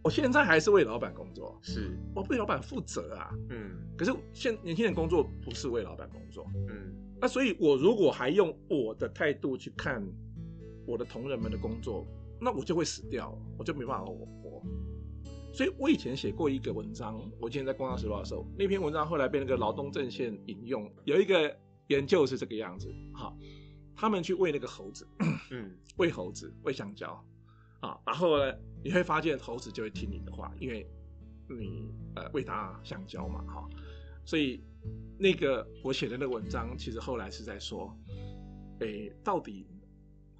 [0.03, 1.97] 我现在还是为老板工作，是。
[2.15, 3.31] 我为老板负责啊。
[3.51, 10.03] 嗯，可是现年轻人工作不是为老板工作，嗯，那所以我如果还用我的态度去看
[10.87, 12.07] 我的同仁们的工作，
[12.41, 14.27] 那我就会死掉，我就没办法活。
[15.53, 21.55] 所以我以前写过一个文章，我以前在《工商时报》的时候，那篇文章后来被那个劳动阵线引用，有一个
[21.89, 23.37] 研究是这个样子，哈，
[23.97, 25.07] 他们去喂那个猴子，
[25.51, 27.23] 嗯，喂猴子，喂香蕉。
[27.81, 30.87] 啊，然后呢，你会发现猴子就会听你的话，因为
[31.49, 33.69] 你呃喂它香蕉嘛，哈，
[34.25, 34.63] 所以
[35.19, 37.97] 那个我写的那个文章，其实后来是在说，
[38.81, 39.67] 诶，到底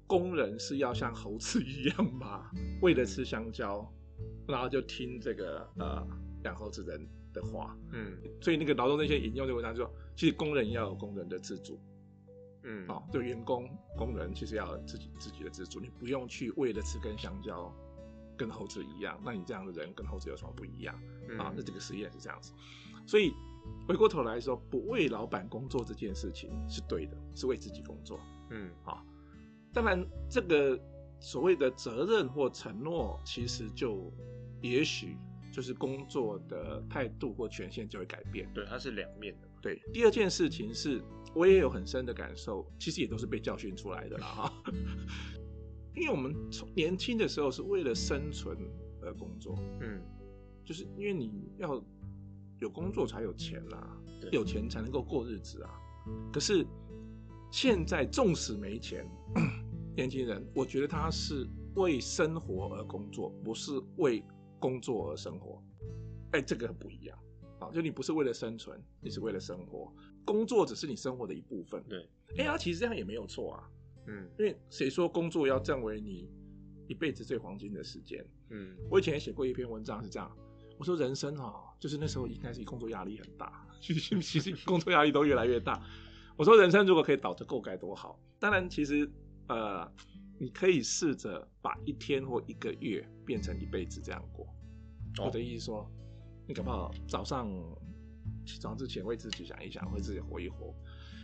[0.07, 2.49] 工人是要像猴子一样吗？
[2.81, 3.91] 为了吃香蕉，
[4.47, 6.07] 然后就听这个呃
[6.43, 11.79] 养猴子人的话，嗯，所以那个劳动那些引用的文章就说，其实工人要有工人的自主。
[12.63, 17.73] 嗯，好，对员工工人其实要自己自己的自主，你不用去为了吃根香蕉，
[18.37, 19.19] 跟猴子一样。
[19.25, 20.93] 那你这样的人跟猴子有什么不一样？
[21.39, 22.53] 啊，那这个实验是这样子。
[23.07, 23.33] 所以
[23.87, 28.19] 回过头来说，不为老板工作这件事情是对的，是为自己工作。
[28.51, 29.03] 嗯，好。
[29.73, 30.79] 当然，这个
[31.19, 34.13] 所谓的责任或承诺，其实就
[34.61, 35.17] 也许
[35.51, 38.47] 就是工作的态度或权限就会改变。
[38.53, 39.47] 对，它是两面的。
[39.63, 41.01] 对，第二件事情是。
[41.33, 44.63] 我也有很深的感受，其实也都是被教训出来的啦哈。
[45.95, 48.57] 因为我们从年轻的时候是为了生存
[49.01, 50.01] 而工作，嗯，
[50.63, 51.83] 就是因为你要
[52.59, 53.97] 有工作才有钱啦，
[54.31, 55.69] 有钱才能够过日子啊。
[56.31, 56.65] 可是
[57.51, 59.05] 现在纵使没钱，
[59.95, 64.23] 年轻人，我觉得他是为生活而工作，不是为
[64.59, 65.61] 工作而生活。
[66.31, 67.17] 哎，这个不一样
[67.59, 69.93] 啊，就你不是为了生存，你是为了生活。
[70.25, 71.83] 工作只是你生活的一部分。
[71.89, 72.07] 对，
[72.37, 73.69] 哎呀，其实这样也没有错啊。
[74.07, 76.29] 嗯，因为谁说工作要占为你
[76.87, 78.25] 一辈子最黄金的时间？
[78.49, 80.31] 嗯，我以前也写过一篇文章是这样，
[80.77, 85.81] 我说人生啊，就是那时候应该是工作压力很大，其 实其实工作压力都越来越大。
[86.35, 88.19] 我说人生如果可以倒着够该多好。
[88.39, 89.07] 当然，其实
[89.47, 89.87] 呃，
[90.39, 94.47] 你可以试着把一天或一个月变成一辈子这样过。
[95.23, 95.87] 我的意思说，
[96.47, 97.47] 你搞不好早上。
[98.45, 100.73] 起床之前为自己想一想，为自己活一活。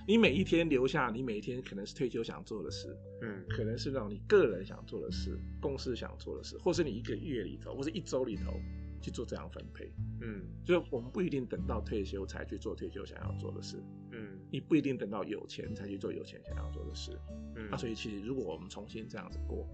[0.08, 8.54] 你每一天留下，你每一天可能是退休想做的事，嗯，可能是让你个人想做的事，公司想做的事，或是你一个月里头，或是一周里头
[9.02, 9.92] 去做这样分配，
[10.22, 17.20] 嗯，就我们不一定等到退休才去做退休想要做的事，嗯，你不一定等到有钱才去做有钱想要做的事，
[17.58, 19.68] 嗯，那所以其实如果我们重新这样子过，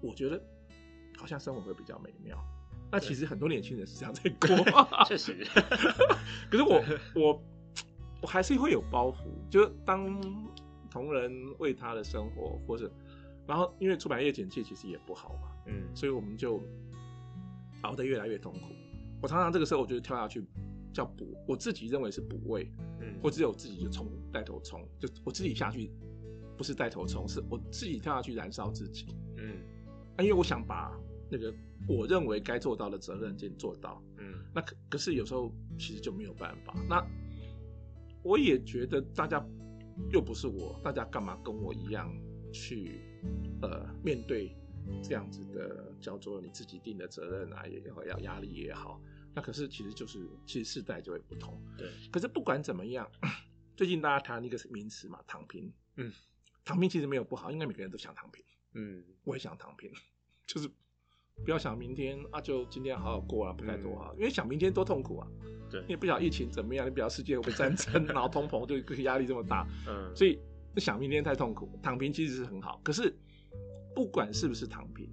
[0.00, 0.40] 我觉得
[1.18, 2.38] 好像生活会比较美妙。
[2.92, 4.48] 那其实很多年轻人是这样在过，
[5.08, 5.34] 确实。
[6.50, 7.42] 可是我我
[8.20, 10.20] 我还是会有包袱，就是当
[10.90, 12.92] 同人为他的生活，或者
[13.46, 16.62] 然后因为出版业简介其实也不好嘛，嗯，所以我们就
[17.80, 18.68] 熬得越来越痛苦。
[19.22, 20.44] 我常常这个时候我就跳下去
[20.92, 25.90] 叫补，我自己认为是补位，嗯，或只有自己就冲带头冲，就我自己下去，
[26.58, 29.06] 不是带头冲，是我自己跳下去燃烧自己，
[29.38, 29.56] 嗯，
[30.16, 30.92] 啊，因为我想把
[31.30, 31.52] 那个
[31.88, 37.04] 我认为该做到的责任先做到，嗯，那可可是有时候其实就没有办法，那
[38.22, 39.44] 我也觉得大家
[40.10, 42.12] 又不是我，大家干嘛跟我一样
[42.52, 43.00] 去
[43.60, 44.56] 呃面对
[45.02, 49.00] 这样子的叫做你自己定的责任啊，也要压力也好。
[49.34, 51.58] 那可是其实就是，其实世代就会不同。
[51.78, 51.88] 对。
[52.10, 53.10] 可是不管怎么样，
[53.74, 55.72] 最近大家谈一个名词嘛，躺平。
[55.96, 56.12] 嗯。
[56.64, 58.44] 躺平其实没有不好，应该每个人都想躺平。
[58.74, 59.02] 嗯。
[59.24, 59.90] 我也想躺平，
[60.46, 60.70] 就是
[61.44, 65.28] 不要想明天啊，就今天好好过啊，不太多好，因为想明天多痛苦啊。
[65.70, 65.84] 对。
[65.88, 69.66] 你不晓得疫情怎么样，你不晓得世界会不会战争，然后通膨就压力这么大。
[69.88, 70.14] 嗯。
[70.14, 70.38] 所以
[70.76, 72.80] 想明天太痛苦，躺平其实是很好。
[72.84, 73.14] 可是
[73.94, 75.08] 不管是不是躺平，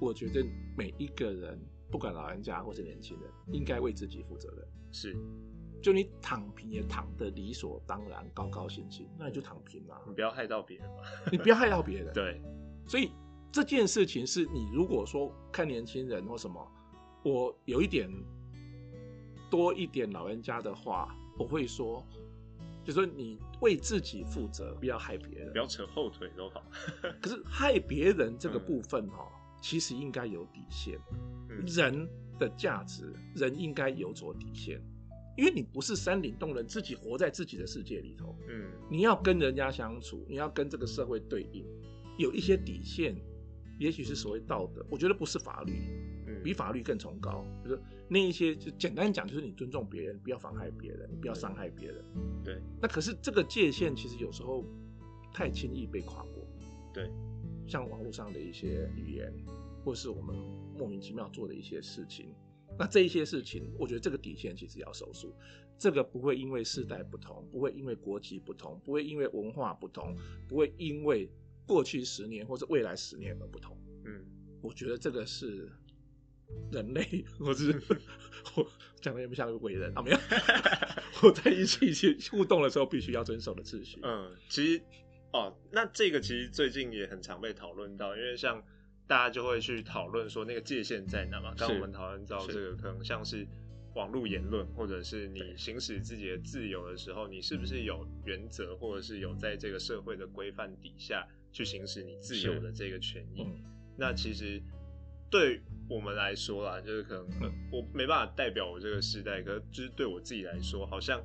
[0.00, 0.44] 我觉得
[0.76, 1.58] 每一个人。
[1.90, 4.66] 不管老人家或是年轻人，应该为自己负责任。
[4.90, 5.14] 是，
[5.82, 10.00] 就你躺平也躺得理所当然、高高兴兴，那你就躺平嘛。
[10.06, 11.02] 你不要害到别人嘛。
[11.30, 12.10] 你不要害到别人。
[12.14, 12.40] 对。
[12.86, 13.10] 所以
[13.52, 16.66] 这件事情是你如果说看年轻人或什么，
[17.22, 18.10] 我有一点
[19.50, 22.02] 多一点老人家的话，我会说，
[22.82, 26.64] 就说你为自己负责，不要害别人，不要扯后腿都好。
[27.20, 29.28] 可是害别人这个部分哈。
[29.60, 30.98] 其实应该有底线，
[31.68, 34.82] 人的价值，人应该有所底线，
[35.36, 41.64] 因为你不是山顶洞人，自己活在自己的世界里头，嗯，你要跟人家相处，你要跟这个社会对应，
[42.18, 43.14] 有一些底线，
[43.82, 45.72] 也许是所谓道德，我觉得不是法律，
[46.44, 52.04] 比法律更崇高，就是那一些，就简单讲，就是你尊重别人，不要妨害别人，不要伤害别人，
[52.44, 52.62] 对。
[52.80, 54.64] 那可是这个界限其实有时候
[55.34, 56.46] 太轻易被跨过，
[56.94, 57.10] 对。
[57.66, 59.32] 像网络上的一些语言，
[59.84, 60.36] 或是我们
[60.78, 62.32] 莫名其妙做的一些事情，
[62.78, 65.34] 那这一些事情，我觉得这个底线其实要守住。
[65.78, 70.16] 这个不会因为世代不同，不会因为国籍不同，不会因为文化不同，
[70.48, 71.28] 不会因为
[71.66, 73.76] 过去十年或者未来十年而不同。
[74.04, 74.24] 嗯，
[74.60, 75.70] 我觉得这个是
[76.70, 77.72] 人类， 或是
[78.56, 78.66] 我
[79.00, 80.18] 讲的也不像个伟人啊，没有。
[81.22, 84.00] 我在一起去互动的时候，必须要遵守的秩序。
[84.02, 84.82] 嗯，其实。
[85.34, 88.62] 哦，那这个其实最近也很常被讨论到，因为像
[89.06, 91.54] 大家就会去讨论说那个界限在哪嘛。
[91.56, 93.48] 刚我们讨论到这个，可能像是
[93.94, 103.46] 网络言论，或者是你行使自己的自由的时候，你是不是有原则，或者是有在这个社会的规范底下去行使你自由的这个权益？
[103.96, 104.60] 那其实
[105.30, 107.26] 对我们来说啦，就是可能
[107.70, 111.22] 我没办法代表我这个时代，可就是对我自己来说，好像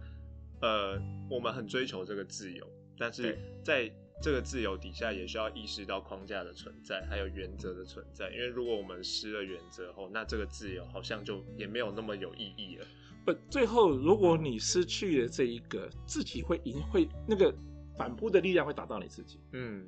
[0.62, 2.68] 呃，我们很追求这个自由。
[3.00, 3.90] 但是在
[4.22, 8.30] 这个自由底下，也需要意识到框架的存在，还有原则的存在。
[8.32, 12.86] 因为如果我们失了原则后，那这个自由好像就也没有那么有意义了。
[13.24, 17.54] 不，最后如果你失去了这一个，自己会赢，会那个
[17.96, 19.40] 反扑的力量会打到你自己。
[19.52, 19.88] 嗯。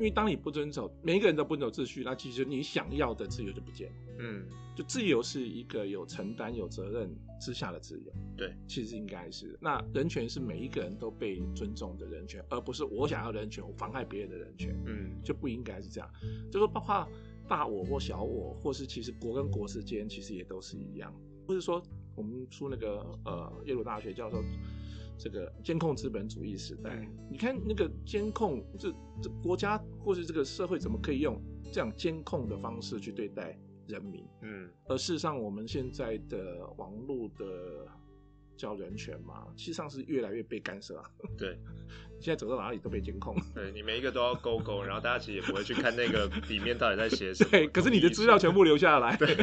[0.00, 3.96] 因为当你不遵守，每一个人都不遵守秩序，那其实你想要的自由就不见了。
[4.20, 8.10] 嗯，就自由是一个有承担、有责任之下的自由。
[8.34, 9.58] 对，其实应该是。
[9.60, 14.74] 那人权是每一个人都被尊重的人权，而不是我想要人权，我妨碍别人的人权。
[14.86, 16.10] 嗯，就不应该是这样。
[16.50, 17.06] 就说包括
[17.46, 21.14] 大我或小我，或是其实国跟国之间，其实也都是一样。
[21.46, 21.82] 或是说，
[22.16, 24.42] 我们出那个呃耶鲁大学教授。
[25.22, 31.40] 这个监控资本主义时代，你看那个监控，这这国家或是这个社会怎么可以用
[31.72, 34.24] 这样监控的方式去对待人民？
[34.42, 37.86] 嗯，而事实上，我们现在的网络的
[38.56, 41.04] 叫人权嘛，实际上是越来越被干涉啊。
[41.38, 41.58] 对，
[42.20, 43.36] 现在走到哪里都被监控。
[43.54, 47.50] 对你每一个都要勾勾，然后大家其实也不会去看那个里面到底在写什么。
[47.52, 49.16] 对，可是你的资料全部留下来。
[49.16, 49.34] 对，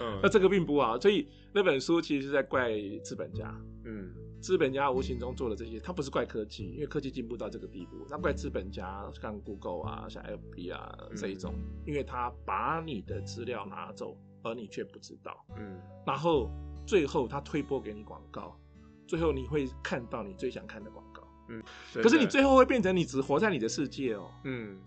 [0.00, 2.70] 嗯，那这个并不啊，所以那本书其实是在怪
[3.04, 3.54] 资本家。
[3.84, 4.12] 嗯。
[4.40, 11.52] 资本家无形中做的这些，他不是怪科技，因为科技进步到这个地步，那怪资本家，像 Google 啊，像 FB 啊这一种，
[11.86, 16.50] 因为他把你的资料拿走，而你却不知道，嗯，然后
[16.86, 18.58] 最后他推播给你广告，
[19.06, 24.80] 最后你会看到你最想看的广告，嗯，可是你最后会变成你只活在你的世界哦，嗯，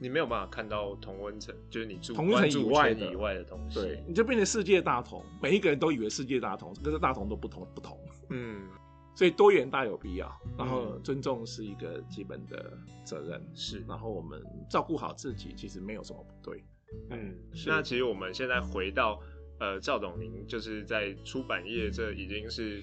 [0.00, 7.98] 你没有办法看到同温层，就是你住同温层以外的以外的东西，对，你就变成世界大同，每一个人都以为世界大同，可是大同都不同不同，
[8.30, 8.68] 嗯。
[9.16, 10.28] 所以多元大有必要，
[10.58, 16.64] 然后尊重是一个基本的责任，是，然后我们照顾好自己，其实没有什么不对。
[17.10, 17.32] 嗯，
[17.64, 19.20] 那其实我们现在回到
[19.60, 22.82] 呃赵董您就是在出版业，这已经是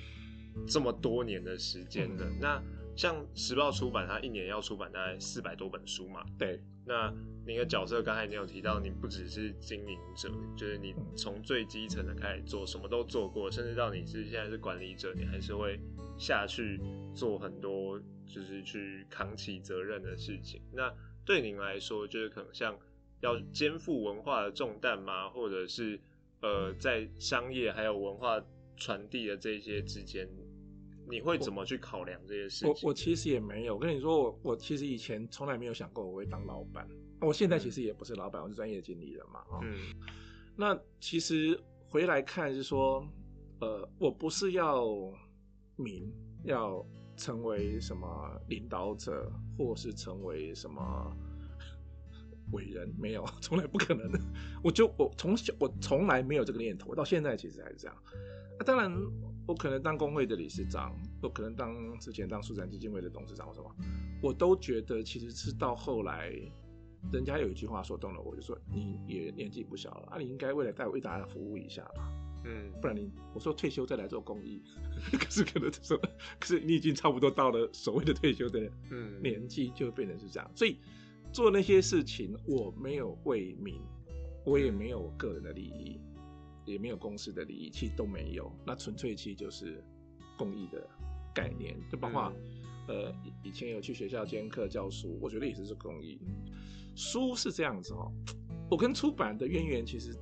[0.65, 2.25] 这么多年的时间了。
[2.39, 2.63] 那
[2.95, 6.23] 像时报出版，它一年要出版大概四百多本书嘛？
[6.39, 6.63] 对。
[6.85, 7.13] 那
[7.45, 15.79] 您的角色刚才你有提到，你不只是经营者，就是你从最基层的开始做，什么都做过，甚至到你是现在是管理者，你还是会
[16.17, 16.79] 下去
[17.15, 20.61] 做很多，就是去扛起责任的事情。
[20.73, 20.93] 那
[21.25, 22.77] 对您来说，就是可能像
[23.21, 25.29] 要肩负文化的重担吗？
[25.29, 25.99] 或者是
[26.41, 28.43] 呃，在商业还有文化
[28.75, 30.27] 传递的这些之间？
[31.11, 32.69] 你会怎么去考量这些事情？
[32.69, 36.87] 我我其实也没有，我跟你说，我我其实以前从来没有想过我会当老板。
[37.19, 39.41] 我现在其实也不是老板，我是专业经理人嘛。
[39.41, 39.75] 啊，嗯。
[40.55, 43.05] 那其实回来看是说，
[43.59, 44.87] 呃，我不是要
[45.75, 46.11] 名，
[46.45, 46.83] 要
[47.17, 51.15] 成为什么领导者，或是成为什么
[52.53, 54.09] 伟人，没有， 从来不可能。
[54.63, 57.95] 我就我从小我从来没有这个念头，到现在其实还是这样。
[58.57, 58.91] 那当然。
[59.51, 63.69] 我可能当工会的理事长，我可能当之前当舒展基金会的董事长，或什么，
[64.23, 66.31] 我都觉得其实是到后来，
[67.11, 72.09] 人家有一句话说动了我，就说你也年纪不小了啊，你应该未来带为大家服务一下吧，
[72.45, 74.63] 嗯，不然你我说退休再来做公益，
[75.19, 75.97] 可是可能说，
[76.39, 79.21] 可是你已经差不多到了所谓的退休的嗯。
[79.21, 80.77] 年纪，就变成是这样，所以
[81.33, 83.81] 做那些事情我没有为民，
[84.45, 85.99] 我也没有个人的利益。
[86.71, 89.83] 也没有公司的利益，其实都没有，那纯粹其实就是
[90.37, 90.87] 公益的
[91.33, 92.33] 概念，就包括
[92.87, 96.19] 呃以前有去学校兼课教书，我觉得也是是公益。
[96.95, 98.11] 书是这样子哦，
[98.69, 100.13] 我跟出版的渊源其实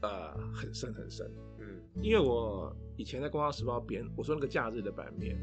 [0.00, 1.28] 呃很深很深，
[1.58, 5.36] 嗯，因为我以前在《光华时报》编，我说那个假日的版面，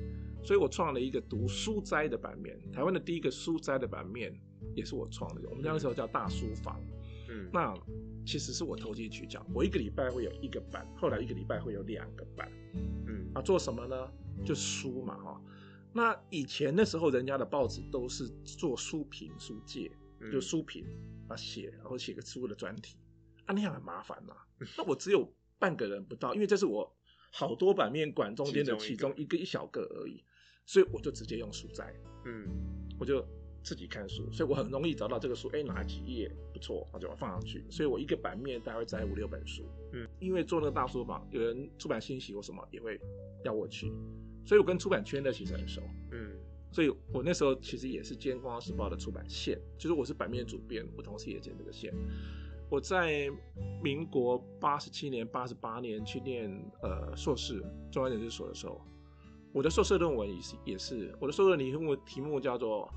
[0.44, 4.34] 所以我创了一个读书斋的版面，台湾的第一个书斋的版面
[4.74, 7.01] 也是我创的，我们那个时候叫大书房，嗯，
[7.52, 7.74] 那。
[8.24, 12.48] 其实是我投机取巧，我一个礼拜会有一个版，后来一个礼拜会有两个版，
[13.08, 14.12] 嗯，啊，做什么呢？
[14.46, 15.41] 就书嘛，哈。
[15.91, 19.91] 那以前的时候，人家的报纸都是做书评、书介，
[20.32, 20.86] 就书评
[21.28, 22.96] 啊写，然后写个书的专题，
[23.46, 24.36] 啊，那样很麻烦嘛。
[24.78, 26.96] 那我只有半个人不到，因为这是我
[27.32, 30.24] 好多版面馆中间的其中一个一小个而已，
[30.67, 31.91] 所以我就直接用书斋，
[32.26, 32.48] 嗯，
[33.00, 33.28] 我就。
[33.63, 37.63] 自己看书，所以我很容易找到这个书，哎，哪几页不错，我就放上去。
[37.69, 43.00] 所以我一个版面大概会摘五六本书，嗯，因为做那个大书房，有人出版信息或什么也会
[43.43, 43.93] 要我去，
[44.45, 46.32] 所以我跟出版圈的其实很熟，嗯，
[46.71, 51.93] 所以我那时候其实也是兼《光华时报》的出版线，就是我是版面主编，我同时也兼这个线。
[52.67, 53.30] 我在
[53.84, 56.50] 民国八十七年、八十八年去念
[56.82, 58.82] 呃硕士中央研究所的时候，
[59.54, 62.91] 我的硕士论文也是也是我的硕士题目题目叫做。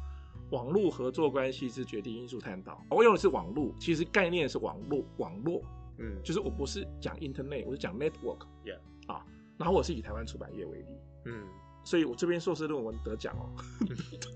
[0.55, 5.61] 网络合作关系是决定因素探讨，我用的是网络，其实概念是网络，网络，
[5.99, 9.27] 嗯，就是我不是讲 Internet，我是讲 Network，Yeah，啊，
[9.59, 10.87] 然后我是以台湾出版业为例，
[11.25, 11.45] 嗯，
[11.85, 13.51] 所以我这边硕士论文得奖哦，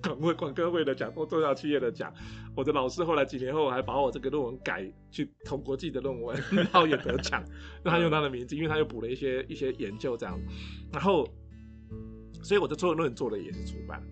[0.03, 2.13] 广会广科会的奖，或重要企业的奖，
[2.57, 7.45] 我的老师后来几年后还把我这个论文改去投国际的论文，然后也得奖，
[7.85, 10.37] 让他用他的名字，因为他又补了一些一些研究这样，
[10.93, 11.25] 然后，
[12.43, 14.03] 所以我的硕士论文做的也是出版。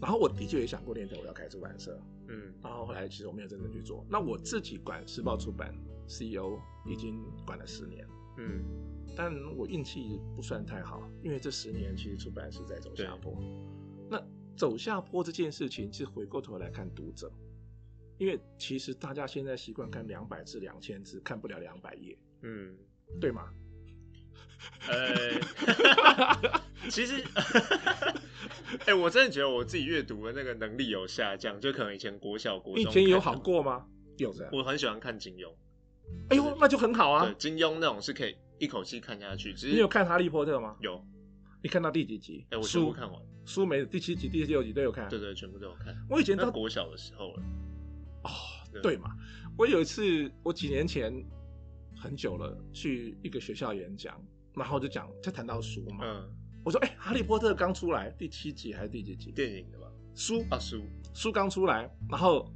[0.00, 4.04] 然后我的确也想过念头我要开出版社，嗯，然后后来其实我没有真正去做。
[4.08, 5.74] 那我自己管时报出版
[6.06, 8.06] CEO 已经管了十年，
[8.38, 8.64] 嗯，
[9.14, 13.36] 但我运气不算太好，因为这十年其实出版是在走下坡。
[14.08, 14.20] 那
[14.56, 17.30] 走下坡这件事情，其实回过头来看读者，
[18.18, 22.74] 因为其实大家现在习惯看两百字、两千字，看不了两百页，嗯，
[23.20, 23.52] 对吗？
[24.88, 27.22] 呃， 其实。
[28.86, 32.82] 哎，我真的觉得我自己阅读的那个能力有下降，就可能以前国小、国中。
[32.82, 33.84] 以前有好过吗？
[34.16, 34.48] 有的。
[34.52, 35.52] 我很喜欢看金庸。
[36.28, 37.34] 哎呦，那就很好啊。
[37.36, 39.52] 金庸那种是可以一口气看下去。
[39.52, 40.76] 只是你有看《哈利波特》吗？
[40.80, 41.04] 有。
[41.62, 42.46] 你看到第几集？
[42.50, 43.20] 哎，我全部看完。
[43.44, 45.08] 书没第七集、第六集都有看。
[45.08, 45.94] 对对，全部都有看。
[46.08, 47.42] 我以前到国小的时候了。
[48.22, 48.30] 哦，
[48.82, 49.10] 对嘛。
[49.58, 51.12] 我有一次，我几年前
[51.96, 54.18] 很久了，去一个学校演讲，
[54.54, 56.04] 然后就讲，就谈到书嘛。
[56.04, 56.34] 嗯。
[56.62, 59.32] 我说：“哎，哈利波特刚出来第七集还是第几集？
[59.32, 59.86] 电影的吧？
[60.14, 60.82] 书啊，书
[61.14, 62.46] 书刚出来，然后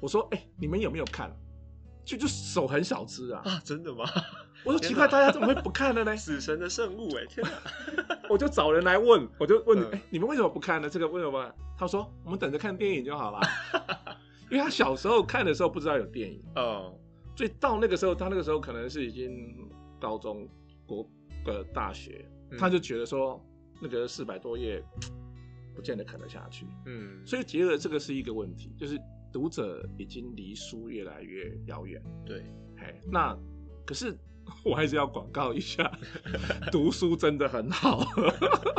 [0.00, 1.28] 我说：哎，你们有没有看？
[2.04, 3.42] 就就手很小只啊！
[3.44, 4.04] 啊，真的吗？
[4.64, 6.16] 我说奇怪，大家怎么会不看了呢？
[6.16, 8.16] 死神的圣物，哎，天哪！
[8.30, 10.88] 我就找人来问，我就问：哎，你们为什么不看呢？
[10.88, 11.52] 这个为什么？
[11.76, 13.40] 他说：我们等着看电影就好了。
[14.50, 16.94] 因为他小时候看的时候不知道有电影哦，
[17.36, 19.68] 所以到那个时候，他那个时候可能是已经
[20.00, 20.48] 高中、
[20.86, 21.06] 国
[21.44, 22.24] 的大学，
[22.58, 23.42] 他就觉得说。
[23.80, 24.82] 那个四百多页，
[25.72, 26.66] 不见得啃得下去。
[26.86, 28.98] 嗯，所以结合这个是一个问题，就是
[29.32, 32.02] 读者已经离书越来越遥远。
[32.26, 32.42] 对，
[32.78, 33.38] 哎，那
[33.86, 34.18] 可是
[34.64, 35.96] 我还是要广告一下，
[36.72, 38.04] 读书真的很好，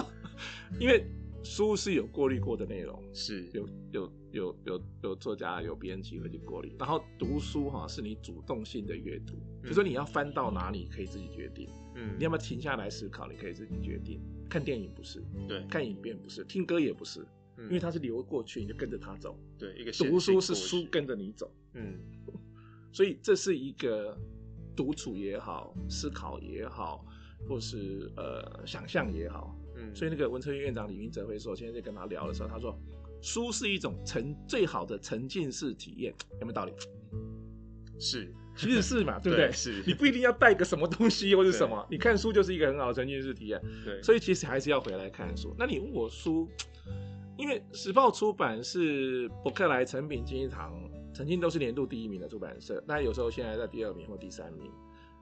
[0.82, 1.06] 因为
[1.46, 11.70] 书是有过滤过的内容，是有有有有有作家有编辑会去过滤，然后读书哈是你主动性的阅读，就说你要翻到哪里可以自己决定，
[12.00, 14.22] 嗯，你要不要停下来思考，你可以自己决定。
[14.50, 17.28] 看电影不是，对，看影片不是，听歌也不是，
[17.58, 19.38] 因为它是流过去，你就跟着它走。
[19.60, 22.00] 对，一个读书是书跟着你走，嗯，
[22.92, 24.18] 所以这是一个
[24.76, 27.06] 独处也好，思考也好，
[27.48, 32.76] 或是呃想象也好，嗯，所以那个文策院院长李云哲会说，现在在跟他聊的时候，他说
[33.22, 36.74] 书是一种沉最好的沉浸式体验，有没有道理？
[38.00, 38.34] 是。
[38.68, 39.52] 其实是嘛， 对不对？
[39.52, 43.62] 是你不一定要带个什么东西或者什么， 你看书就是一个很好的沉浸式体验。
[43.86, 45.56] 对，所以其实还是要回来看书。
[45.58, 46.48] 那你问我书，
[47.38, 50.74] 因为时报出版是伯克莱成品金一堂
[51.14, 54.70] 曾经都是年度第一名的出版社，那有时候现在在第二名或第三名。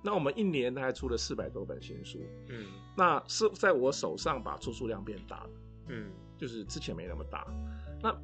[0.04, 2.20] 那我们一年大概出了四百多本新书，
[2.50, 2.66] 嗯，
[2.96, 5.50] 那是在我手上把出书量变大了，
[5.90, 7.46] 嗯，就是之前没那么大，
[8.02, 8.16] 那。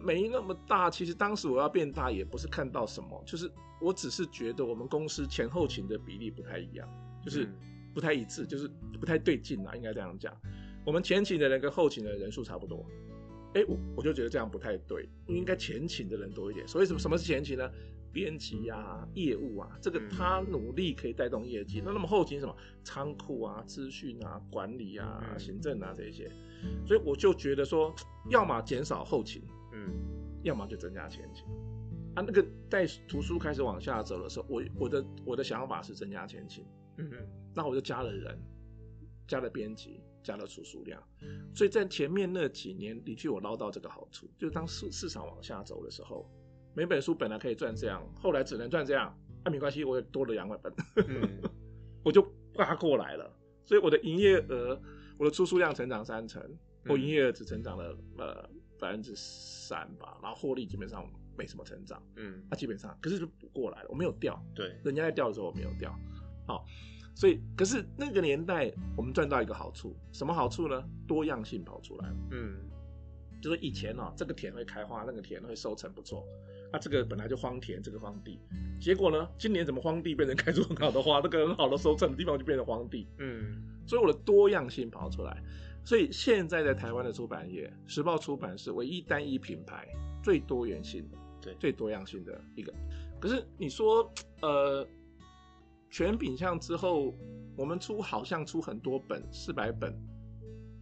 [0.00, 6.88] 没那么大，其实当时我要变大也不是看到什么，就是我只是觉得我们公司前后勤的比例不太一样，
[7.22, 7.48] 就是
[7.94, 8.70] 不太一致，就是
[9.00, 10.34] 不太对劲啊，应该这样讲。
[10.86, 12.86] 我们前勤的人跟后勤的人数差不多，
[13.54, 16.66] 哎，我我就觉得这样不太对，应该前勤的人多一点。
[16.66, 17.70] 所以什么什么是前勤呢？
[18.10, 21.82] 编辑啊，业务啊，这个他努力可以带动业绩。
[21.84, 22.56] 那那么后勤什么？
[22.82, 26.26] 仓库啊，资讯啊，管理啊，行政啊这些。
[26.86, 27.94] 所以我就觉得说，
[28.30, 29.42] 要么减少后勤。
[29.86, 31.44] 嗯，要么就增加前勤。
[32.14, 36.64] 啊，那个在图书开始往下走的时候，我我的我的想法是增加前勤。
[36.96, 38.36] 嗯嗯，那我就加了人，
[39.28, 41.00] 加了编辑，加了出书量。
[41.54, 46.28] 所以在前面那几年，的确我捞到这个好处，就是当市市场往下走的时候，
[46.74, 50.74] 每本书本来可以赚这样，后来只能赚这样，那没关系，我也多了两万本，
[52.02, 52.22] 我就
[52.52, 53.32] 挂过来了。
[53.64, 54.80] 所以我的营业额，
[55.18, 56.42] 我的出书量成长三成，
[56.88, 58.50] 我营业额只成长了呃。
[58.78, 61.04] 百分之三吧，然后获利基本上
[61.36, 65.94] 没什么成长，嗯，它基本上可是就补过来了，我没有掉，对，人家在掉的时候我没有掉，
[66.46, 66.64] 好，
[67.14, 70.82] 所以可是那个年代我们赚到一个好处，什么好处呢？
[71.06, 72.56] 多样性跑出来了，嗯，
[73.42, 76.24] 就是以前哦，这个田会开花，那个田会收成不错，
[76.72, 78.40] 啊，这个本来就荒田，这个荒地，
[78.80, 85.42] 结果呢，今年怎么荒地变成开出很好的花，那个很好的收成的地方就变成荒地，嗯，所以我的多样性跑出来。
[85.88, 89.88] 所以现在在台湾的出版业，时报出版是唯一单一品牌
[90.22, 92.70] 最多元性的，对，最多样性的一个。
[93.18, 94.12] 可是你说，
[94.42, 94.86] 呃，
[95.88, 97.14] 全品相之后，
[97.56, 99.98] 我们出好像出很多本，四百本，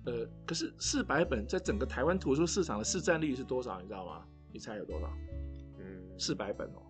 [0.07, 3.81] 呃，可是四百本在整个台湾图书市场的市占率是多少？
[3.81, 4.27] 你知道吗？
[4.53, 5.09] 你猜有多少？
[5.79, 6.83] 嗯，四百本哦，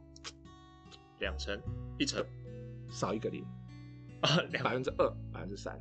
[1.21, 1.61] 两成，
[1.99, 2.25] 一成，
[2.89, 3.45] 少一个零
[4.23, 5.79] 啊，百分之二，百分之三，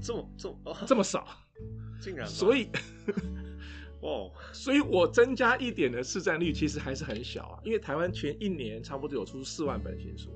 [0.00, 1.24] 这么这么这么少。
[2.00, 2.68] 竟然，所以，
[4.00, 10.30] 哦， 所以我增加一点的市占率其实还是很小啊，因为台湾前一年差不多有出四万本新书，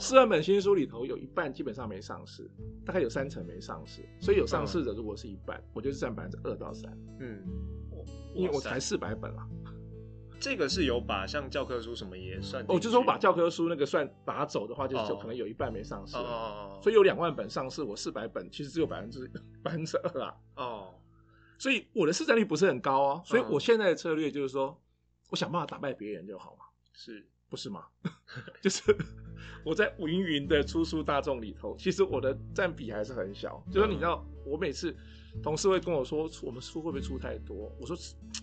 [0.00, 2.50] 四万本新书里头有一半基本上没上市，
[2.84, 6.90] 大概有三成没上市，所以有上市的如果是一半，我就是占百分之二到三，
[7.20, 7.42] 嗯，
[8.34, 9.46] 因为我才四百本啊。
[10.40, 19.30] 这个是有把像教科书什么也算，哦，就是说把教科书那个算把它走的话，就就可能有一半没上市，哦，所以有两万本上市，我四百本其实只有百分之
[19.62, 20.94] 百分之二啊，哦，
[21.58, 24.80] 所以我的市占率不是很高啊，所以我现在的策略就是说，
[25.30, 27.26] 我想办法打败别人就好嘛，是。
[27.50, 27.86] 不是嘛？
[28.60, 28.94] 就是
[29.64, 34.94] 我在芸芸的出书大众里头，其实我的占比还是很小，就说你知道，我每次
[35.42, 37.74] 同事会跟我说，我们书会不会出太多？
[37.80, 37.96] 我说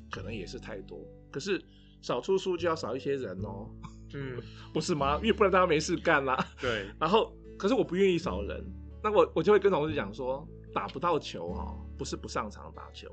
[0.09, 0.99] 可能也是太多，
[1.31, 1.63] 可是。
[2.01, 3.69] 少出书就要少一些人哦，
[4.13, 4.41] 嗯，
[4.73, 5.17] 不是吗？
[5.17, 6.37] 因为不然大家没事干啦。
[6.59, 6.87] 对。
[6.99, 8.63] 然后，可是我不愿意少人，
[9.03, 13.09] 那我我就会跟同事讲说，打不到球哈，不是不上场打球，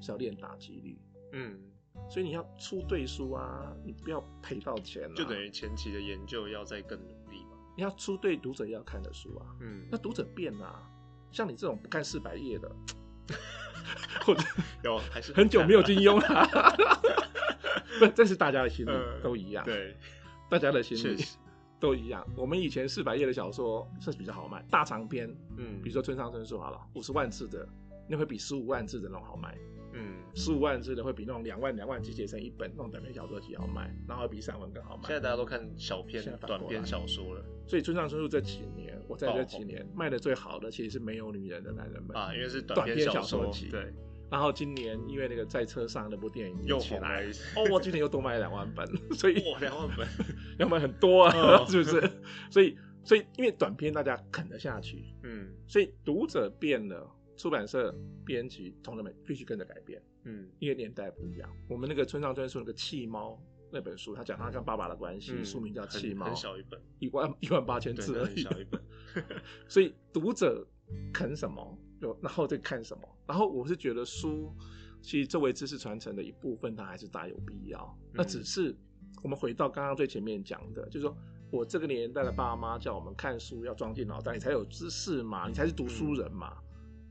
[0.00, 0.98] 是要练打击率。
[1.32, 1.60] 嗯。
[2.10, 5.12] 所以你要出对书啊，你不要赔到钱。
[5.14, 7.56] 就等于前期的研究要再更努力嘛。
[7.76, 9.46] 你要出对读者要看的书啊。
[9.60, 9.86] 嗯。
[9.90, 10.82] 那读者变啊，
[11.32, 12.70] 像你这种不看四百页的，
[14.24, 14.42] 或者
[14.84, 17.25] 有还是很久没有金庸了。
[18.00, 18.90] 不，这是大家的心理
[19.22, 19.64] 都一样。
[19.64, 19.96] 对，
[20.50, 21.24] 大家的心理
[21.80, 22.26] 都一样。
[22.36, 27.68] 我们以前四百页的小说是比较好卖，大长篇，嗯，比如说村上春树好了，五十万字的，
[28.08, 29.56] 那会比十五万字的那种好卖。
[29.98, 35.04] 嗯，十五万字的会比那种两万两万集结成一本那种短篇小说集好卖，然后比散文更好卖。
[35.06, 43.68] 现在大家都看小篇、短篇小说了，所以村上春树这几年，我在这几年卖的最好的其实是没有女人的男人们啊，因为是短篇小说集。
[43.70, 43.92] 对。
[44.30, 47.24] 然后今年因为那个在车上那部电影又起来，
[47.56, 50.06] 哦，我今年又多卖两万本，所以哇，两万本，
[50.58, 52.00] 两百很多啊，是不是？
[52.50, 61.48] 所以，所以因为短篇大家啃得下去，嗯，所以读者变了，出版社、编辑、同志们必须跟着改变，嗯，因为年代不一样。
[61.68, 63.32] 我们那个村上春树那个《弃猫》
[63.70, 68.80] 那本书，他讲他跟爸爸的关系，书名叫《弃猫》，很小一本，一万一万八千字而已，小一本。
[69.68, 70.66] 所以读者
[71.12, 73.02] 啃什么，就然后再看什么。
[73.26, 74.54] 然后我是觉得书，
[75.02, 77.98] 其实作为知识传承的一部分，它还是大有必要。
[78.12, 78.76] 那只是
[79.22, 81.16] 我们回到刚刚最前面讲的，就是说
[81.50, 86.56] 我这个年代的爸妈叫我们看书要装进脑袋，你才有知识嘛，你才是读书人嘛。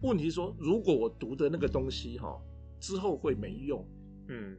[0.02, 2.40] 问题是说，如果我读的那个东西哈
[2.80, 3.88] 之后会没用，
[4.28, 4.56] 嗯，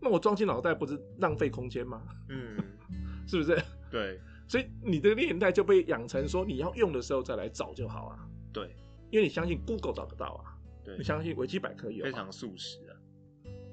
[0.00, 2.02] 那我装进脑袋不是浪费空间吗？
[2.28, 2.56] 嗯，
[3.26, 3.60] 是不是？
[3.90, 4.20] 对。
[4.48, 8.28] 所以你的年代就被养成说你要用的时候再来找就好啊。
[8.52, 8.76] 对，
[9.10, 10.52] 因为你相信 Google 找得到啊。
[10.96, 12.94] 你相信维基百科有非常速食啊，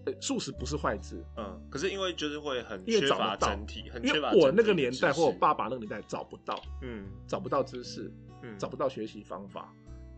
[0.08, 4.32] 呃，速食不是坏字，嗯，可是因为就是会很缺乏整体，很缺乏。
[4.34, 8.12] 我那个年代或我爸爸那个年代找不到，嗯，找不到知识，
[8.42, 9.72] 嗯，找不到学习方法。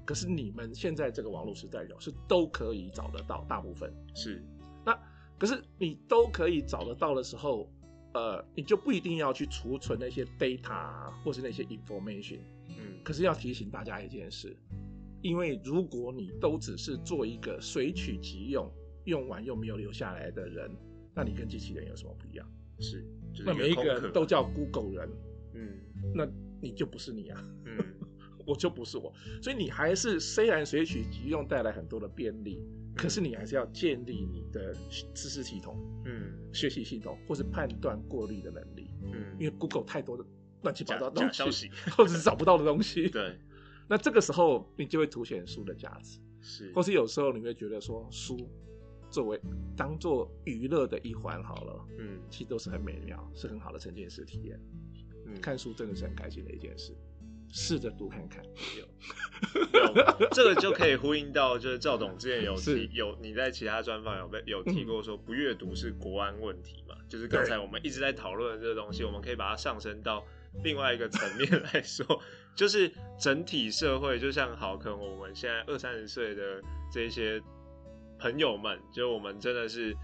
[0.06, 4.42] 可是你们现在这个网络时代有，是都可以找得到，大部分是。
[4.86, 4.98] 那
[5.38, 7.70] 可是你都可以找得到的时候，
[8.14, 12.40] 呃，你就不一定要去储存那些 data 或是那些 information，
[12.70, 14.56] 嗯，可是要提醒大家一件事。
[15.26, 18.72] 因为如果你都只是做一个随取即用、
[19.06, 20.70] 用完又没有留下来的人，
[21.16, 22.48] 那你跟机器人有什么不一样？
[22.80, 23.04] 是，
[23.44, 25.10] 那每一个人都叫 Google 人，
[25.56, 25.80] 嗯，
[26.14, 26.28] 那
[26.62, 27.84] 你就不是你啊，嗯，
[28.46, 29.12] 我就不是我，
[29.42, 32.64] 所以你还是虽然随取即用带来很多的便利，
[32.96, 34.76] 可是你还是要建立你的
[35.16, 40.24] 知识系统，嗯，学习系统或是判断过滤的能力，嗯，因为 Google 太多的
[40.62, 43.36] 乱七八糟的消息，或者是找不到的东西，对。
[43.88, 48.36] 那这个时候，你就会凸显书的价值，是，或是有时候你会觉得说，书
[49.12, 49.40] 作为
[49.78, 54.60] 当做娱乐的一环好了，嗯，其实都是很美妙，是很好的沉浸式体验。
[55.28, 56.96] 嗯，看书真的是很开心的一件事，
[57.50, 58.44] 试着读看看。
[58.78, 58.88] 有，
[60.32, 66.96] 这个就可以呼应到，就是赵董之前有提，有你在其他专访有被有提过说，不阅读是国安问题嘛？
[67.08, 70.26] 就是刚才我们一直在讨论的这个东西，我们可以把它上升到。
[70.64, 72.06] 另外一个层面 来说，
[72.56, 77.42] 就是整体社会，就像好，可能我们现在二三十岁的这些
[78.20, 79.96] 朋友们，就我们真的是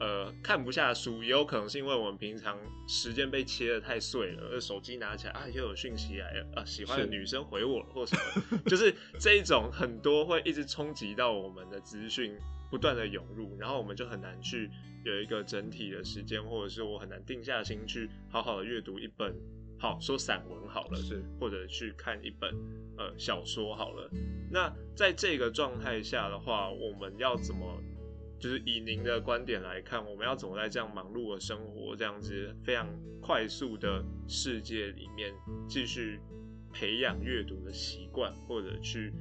[0.00, 12.34] 呃看不下书，也有可能是因为我们平常时间被切的太碎了，手机拿起来啊又有讯息来了啊，喜欢的女生回我了或什么， 就是这一种很多会一直冲击到我们的资讯
[12.70, 14.70] 不断的涌入，然后我们就很难去
[15.04, 19.34] 有一个整体的时间，或者是我很难定下心去好好的阅读一本。
[19.78, 22.52] 好说散文好了，是或者去看一本
[22.96, 24.10] 呃小说好了。
[24.50, 27.80] 那在这个状态下的话，我们要怎么，
[28.40, 32.88] 就是以您的观点来看，我们要怎么在这样忙碌的生活、这样子非常
[33.20, 35.32] 快速的世界里面，
[35.68, 36.18] 继续
[36.72, 39.12] 培养阅读的习惯，或者去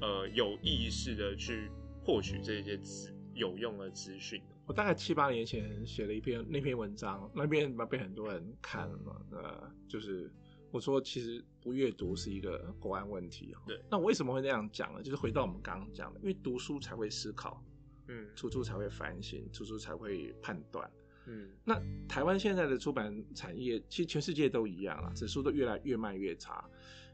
[0.00, 1.70] 呃有意识的去
[2.02, 4.40] 获取这些资有用的资讯？
[4.68, 9.26] 我大概七八年前写了一篇那篇文章，那篇被很多人看了。
[9.30, 10.30] 呃，就是
[10.70, 13.56] 我说，其实不阅读是一个国安问题。
[13.66, 15.02] 对，那我为什么会那样讲呢？
[15.02, 17.64] 就是回到我们刚刚讲的，因为读书才会思考，
[18.08, 20.88] 嗯，读书才会反省，读书才会判断。
[21.24, 26.62] 嗯，那台湾现在的出版产业，其实全世界都一样了，指数都越来越卖越差。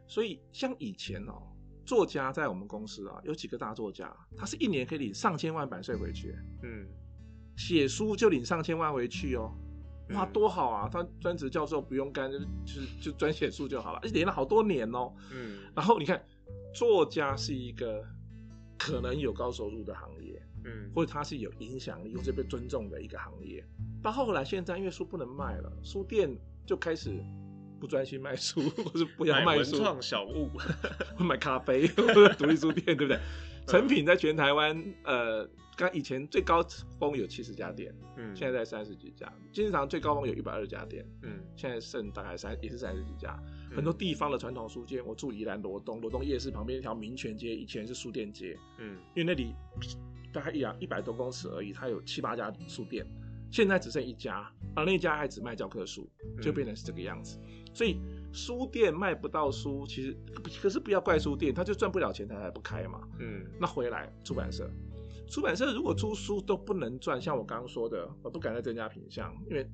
[0.09, 1.41] 所以像以前哦，
[1.87, 6.35] 作家在我们公司啊，有几个大作家，他是一年可以领上千万版税回去。
[6.65, 6.89] 嗯。
[7.57, 9.51] 写书就领上千万回去哦，
[10.11, 10.89] 哇，多好啊！
[10.93, 15.13] 他专职教授不用干，就是就是就专写书就好了，而且连了好多年哦。
[15.33, 16.23] 嗯，然后你看，
[16.75, 18.05] 作家是一个
[18.77, 23.65] 可能有高收入的行业，嗯，或者他是有影响力或者被尊重的一个行业。
[24.03, 26.37] 到后来现在因为书不能卖了，书店
[26.67, 27.25] 就开始
[27.81, 30.51] 不专心卖书， 或是不要卖书，文创小物，
[31.19, 33.19] 买咖啡 或者独立书店，对不对？
[33.67, 35.49] 成品在全台湾，呃。
[35.77, 36.65] 刚以前最高
[36.99, 39.33] 峰有七十家店，嗯，现在在三十几家。
[39.53, 43.39] 经常最高峰有一百二十家店，嗯，现在剩大概三也是三十几家。
[43.75, 49.53] 很多地方的传统书店，我住宜兰罗东，罗东夜市旁边一条民权街，以前是书店街，嗯，因为那里
[50.33, 53.05] 大概一两一百多公尺而已，它有七八家书店，
[53.51, 56.09] 现在只剩一家，而那家还只卖教科书，
[56.41, 57.39] 就变成是这个样子。
[57.73, 57.99] 所以
[58.33, 60.17] 书店卖不到书，其实
[60.63, 64.71] 可是不要怪书店，他就赚不了钱，他还不开嘛，嗯，那回来出版社。
[65.29, 69.67] 出版社如果出书都不能赚，像我刚刚说的，我不敢再增加品相，因为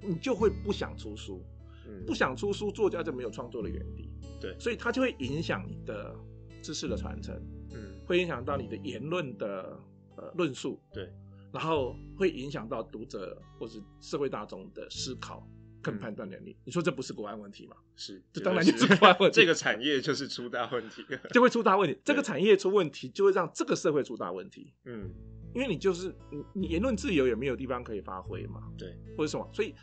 [0.00, 1.44] 你就会不想出书，
[2.06, 4.10] 不想出书，作家就没有创作的原地，
[4.40, 6.14] 对，所以它就会影响你的
[6.60, 7.34] 知识的传承，
[7.72, 9.78] 嗯，会影响到你的言论的
[10.16, 11.08] 呃论述，对，
[11.52, 15.46] 然后会影响到读者或是社会大众的思考，
[15.82, 16.56] 跟判断能力。
[16.64, 17.76] 你说这不是国安问题吗？
[17.96, 19.40] 是，这当然就是国安问题。
[19.40, 21.04] 这个产业就是出大问题，
[21.34, 21.98] 就会出大问题。
[22.04, 24.72] 这个产业出问题，就会让这个社会出大问题。
[24.84, 25.10] 嗯，
[25.54, 28.62] 因为你就是你，你言论自由也没有地方可以发挥嘛。
[28.78, 29.74] 对，或者什么，所以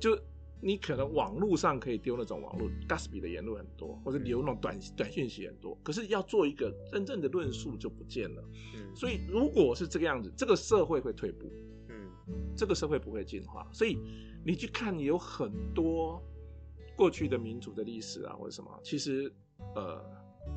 [0.00, 0.18] 就。
[0.60, 8.42] 你可能网络上可以丢那种网络 Gatsby 的言论很多，或者留那种短短讯息很多，可是要做一个真正的论述就不见了。
[8.74, 11.48] 嗯，所以如果是这个样子，这个社会会退步。
[12.28, 13.68] 嗯，这个社会不会进化。
[13.72, 13.98] 所以
[14.44, 16.22] 你去看有很多
[16.96, 19.32] 过去的民族的历史啊，或者什么，其实
[19.74, 20.04] 呃，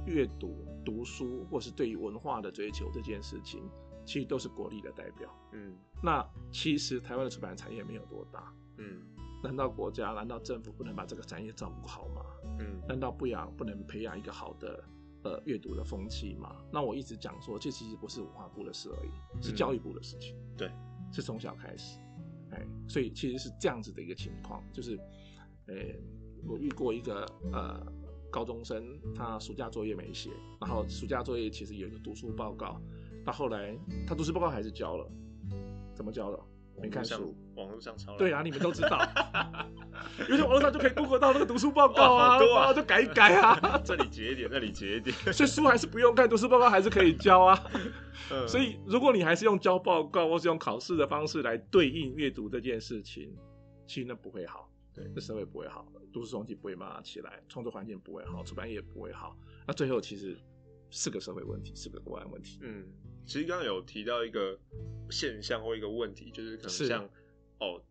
[0.05, 3.63] 阅读、读书，或是对于文化的追求这件事情，
[4.05, 5.29] 其实都是国力的代表。
[5.53, 8.53] 嗯，那其实台湾的出版产业没有多大。
[8.77, 9.01] 嗯。
[9.43, 12.21] 难道国家、难道政府不能把这个产业照顾好吗？
[12.59, 14.83] 嗯，难道不养、不能培养一个好的
[15.23, 16.57] 呃阅读的风气吗？
[16.71, 20.35] 那我一直讲说，这其实不是文化部的事而已，是教育部的事情。
[20.55, 20.69] 对，
[21.11, 21.99] 是从小开始，
[22.51, 24.97] 哎，所以其实是这样子的一个情况，就是，
[25.67, 25.75] 呃，
[26.47, 27.85] 我遇过一个呃
[28.31, 32.81] 高中生，他暑假作业没写，然后暑假作业其实有一个读书报告，
[33.25, 35.11] 到后来他读书报告还是交了，
[35.93, 36.39] 怎么交的？
[36.81, 38.17] 没看书，网络上抄。
[38.17, 38.99] 对啊，你们都知道，
[40.27, 43.79] 有些网络上就可以 Google 到那个读书报告啊，就改一改啊。
[43.85, 45.15] 这里截一点，那里截一点。
[45.31, 47.63] 所以书还是不用看，读书报告还是可以交啊。
[48.47, 53.31] 所以如果你还是用交报告或是用考试的方式来对应阅读这件事情，
[53.85, 59.35] 其实那不会好，对，这社会不会好，读书风气不会慢慢起来，创作环境不会好，出版业不会好。
[59.67, 60.37] 那最后其实
[60.89, 62.59] 是个社会问题，是个国安问题。
[62.61, 62.85] 嗯。
[63.25, 64.59] 其实刚刚有提到一个
[65.09, 67.09] 现象或一个问题，就是可能像
[67.59, 67.81] 哦，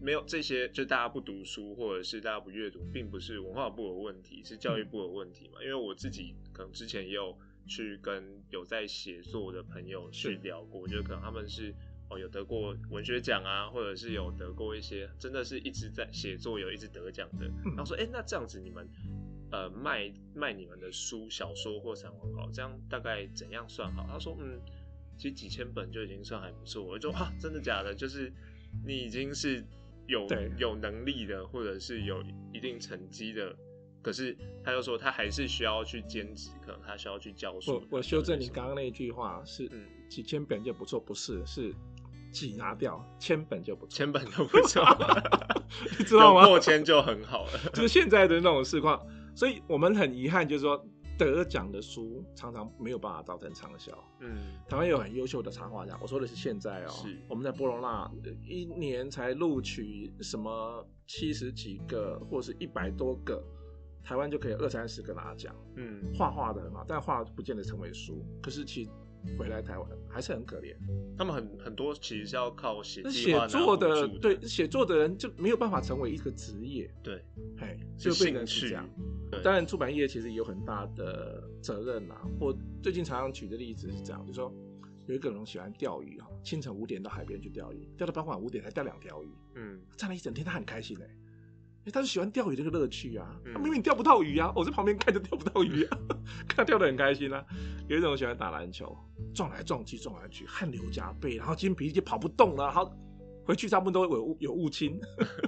[0.00, 5.62] 没有这些，就大家不读书或者是大家不阅读，并不是文化部的问题，是教育部的问题嘛？
[5.62, 11.74] 因为我自己可能之前也有去跟有在写作的朋友去聊过，我觉得可能他们是
[12.08, 18.88] 哦有得过文学奖啊，或者是有得过一些真的是一直在写作有一直得奖的，然后说哎，那这样子你们。
[19.50, 24.06] 呃，卖卖你们的书、小说或散文稿，这样大概怎样算好？
[24.10, 24.60] 他说，嗯，
[25.16, 26.82] 其实几千本就已经算还不错。
[26.82, 27.94] 我就啊，真的假的？
[27.94, 28.32] 就是
[28.86, 29.64] 你已经是
[30.06, 30.26] 有
[30.58, 32.22] 有能力的，或者是有
[32.52, 33.56] 一定成绩的，
[34.02, 37.72] 可是他又说他还是需要去兼职，可能他需要去教书。
[37.72, 41.74] 我我修正你刚刚那一句话，是嗯，几千本就不错，不是是
[42.30, 44.84] 几拿掉千本就不错，千本就不错，
[45.98, 46.44] 你知道吗？
[46.44, 49.00] 破千就很好了， 就是现在的那种市况。
[49.38, 50.84] 所以我们很遗憾，就是说
[51.16, 53.96] 得奖的书常常没有办法造成畅销。
[54.18, 54.36] 嗯，
[54.68, 56.88] 台湾有很优秀的插画家，我说的是现在哦。
[56.88, 57.16] 是。
[57.28, 58.10] 我们在波罗纳
[58.44, 63.40] 一年才录取什么七十几个，或是一百多个，
[64.02, 65.54] 台湾就可以二三十个拿奖。
[65.76, 68.26] 嗯，画画的很好，但画不见得成为书。
[68.42, 68.90] 可是其
[69.36, 70.74] 回来台湾还是很可怜，
[71.16, 77.24] 他们很很多其实是要靠写写作的，对写作的人就没有办法成为一个职业，对，
[77.56, 78.88] 嘿，就变成是这样。
[79.44, 82.26] 当然，出版业其实有很大的责任啊。
[82.40, 84.52] 我最近常常举的例子是这样，就说
[85.06, 91.06] 有一个人喜欢钓鱼哈，清晨五点到海边去钓鱼，钓到傍晚五点才钓两条鱼，嗯，站了一整天，他很开心哎。
[91.92, 95.98] 他是喜欢钓鱼这个乐趣啊，他明明钓不到鱼啊，我在旁边看着钓不到鱼啊，
[96.46, 97.44] 看他钓得很开心啊。
[97.88, 98.96] 有一种喜欢打篮球，
[99.34, 102.92] 撞来撞去撞来去，汗流浃背，然后筋疲力尽跑不动了，然后
[103.44, 105.00] 回去差不多都有有雾青，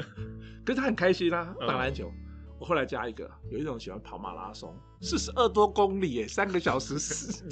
[0.64, 2.10] 可是他很开心啊，打篮球。
[2.58, 7.42] 我后来加一个，有一种喜欢跑马拉松，四十二多公里耶，三个小时四，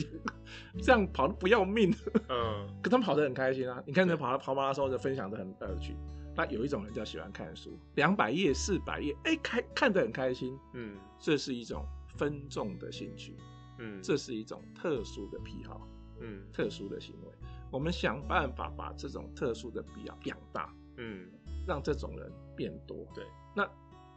[0.82, 1.90] 这样跑的不要命，
[2.28, 3.82] 嗯，可他们跑得很开心啊。
[3.86, 5.96] 你看，他跑跑马拉松就分享的很有趣。
[6.38, 11.84] 那有一种人叫喜欢看书，两百页、四百页，哎，看看得很开心，嗯，这是一种
[12.16, 13.34] 分众的兴趣，
[13.80, 15.84] 嗯，这是一种特殊的癖好，
[16.20, 17.32] 嗯，特殊的行为。
[17.72, 21.28] 我们想办法把这种特殊的必要养大，嗯，
[21.66, 23.04] 让这种人变多。
[23.12, 23.68] 对，那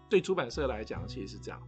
[0.07, 1.59] 对出版社来讲，其实是这样。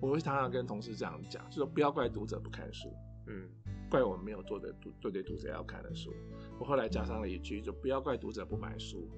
[0.00, 2.94] 我会常常跟同事这样讲，就说不要怪读者不看书，
[3.26, 3.48] 嗯，
[3.90, 6.14] 怪我们没有做的读对对读者要看的书。
[6.60, 9.10] 我后来加上了一句，就不要怪读者不买书。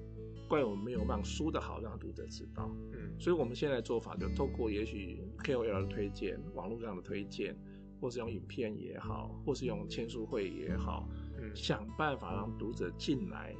[0.49, 7.55] 怪我们没有让书的好让读者知道，嗯，所以我们现在做法就透过也许 KOL 的推荐、网络上的推荐，
[8.01, 13.55] 或是用影片也好，或是用签书会也好，嗯，想办法让读者进来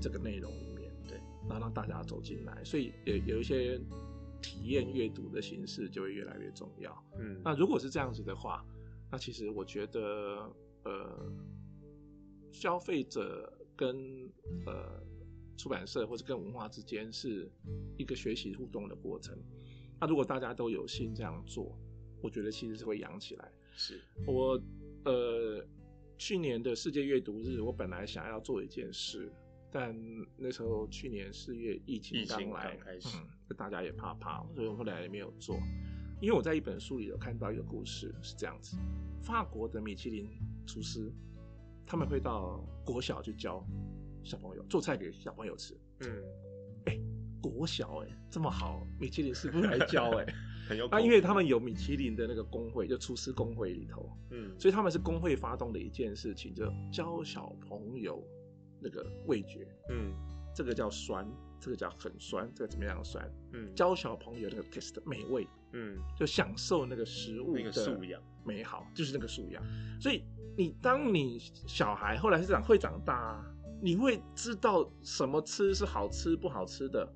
[0.00, 3.78] 这个内容里面，对，然后让大家走进来，所以有有一些
[4.40, 8.64] 体验阅读的形式就会越来越重要，嗯，那如果是这样子的话，
[9.12, 10.50] 那其实我觉得，
[10.84, 11.30] 呃，
[12.50, 13.94] 消费者跟
[14.64, 15.00] 呃。
[15.60, 17.46] 出版社或者跟文化之间是
[17.98, 19.36] 一个学习互动的过程。
[20.00, 21.78] 那如果大家都有心这样做，
[22.22, 23.52] 我觉得其实是会养起来。
[23.76, 24.58] 是我
[25.04, 25.62] 呃
[26.16, 29.30] 去年的世界阅读日，我本来想要做一件事，
[29.70, 29.94] 但
[30.38, 32.78] 那时候去年四月疫情刚来，
[33.14, 35.58] 嗯，大家也怕怕，所以我后来也没有做。
[36.22, 38.78] 因为我在一本书里有看到一个故事，是这样子：
[39.22, 40.26] 法国的米其林
[40.66, 41.12] 厨师，
[41.86, 43.62] 他们会到国小去教
[44.24, 45.74] 小朋友做菜给小朋友吃。
[46.00, 46.22] 嗯，
[46.86, 46.98] 哎，
[47.40, 50.26] 国小哎这么好，米其林师傅来教哎，
[50.68, 50.88] 很有。
[50.90, 58.22] 那因为他们有米其林的那个工会，就厨师工会里头，嗯，所以他们是工会发动的一件事情，就教小朋友
[58.80, 59.66] 那个味觉。
[59.90, 60.12] 嗯，
[60.54, 61.26] 这个叫酸，
[61.60, 63.28] 这个叫很酸，这个怎么样酸？
[63.52, 65.46] 嗯，教小朋友那个 taste 美味。
[65.72, 69.62] 嗯，就享受那个食物的素养美好，就是那个素养。
[70.00, 70.24] 所以
[70.56, 73.40] 你当你小孩后来是长会长大，
[73.80, 77.08] 你会知道什么吃是好吃不好吃的，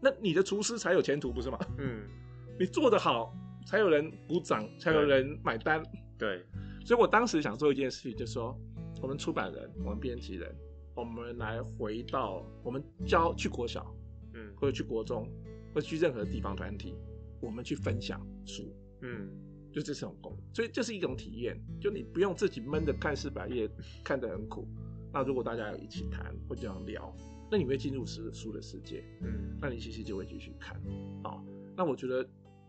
[0.00, 1.58] 那你的厨师才有前途，不是吗？
[1.78, 2.02] 嗯，
[2.58, 3.34] 你做得好，
[3.66, 5.82] 才有人鼓掌，才有人买单。
[6.18, 6.44] 对，
[6.84, 8.56] 所以我当时想做一件事情，就是说
[9.02, 10.54] 我们出版人，我们编辑人，
[10.94, 13.94] 我们来回到我们教去国小，
[14.34, 15.28] 嗯，或者去国中，
[15.74, 16.94] 或者去任何地方团体。
[17.40, 19.28] 我们去分享书，嗯，
[19.70, 21.60] 就这是种功，所以这是一种体验。
[21.78, 23.68] 就你不用自己闷着看四百页，
[24.02, 24.66] 看得很苦。
[25.14, 27.14] 那如果大家有一起谈或这样聊，
[27.48, 30.82] 那你会进入书书的世界，嗯，那你其实就会继续看。
[31.22, 31.44] 好，
[31.76, 32.28] 那我觉得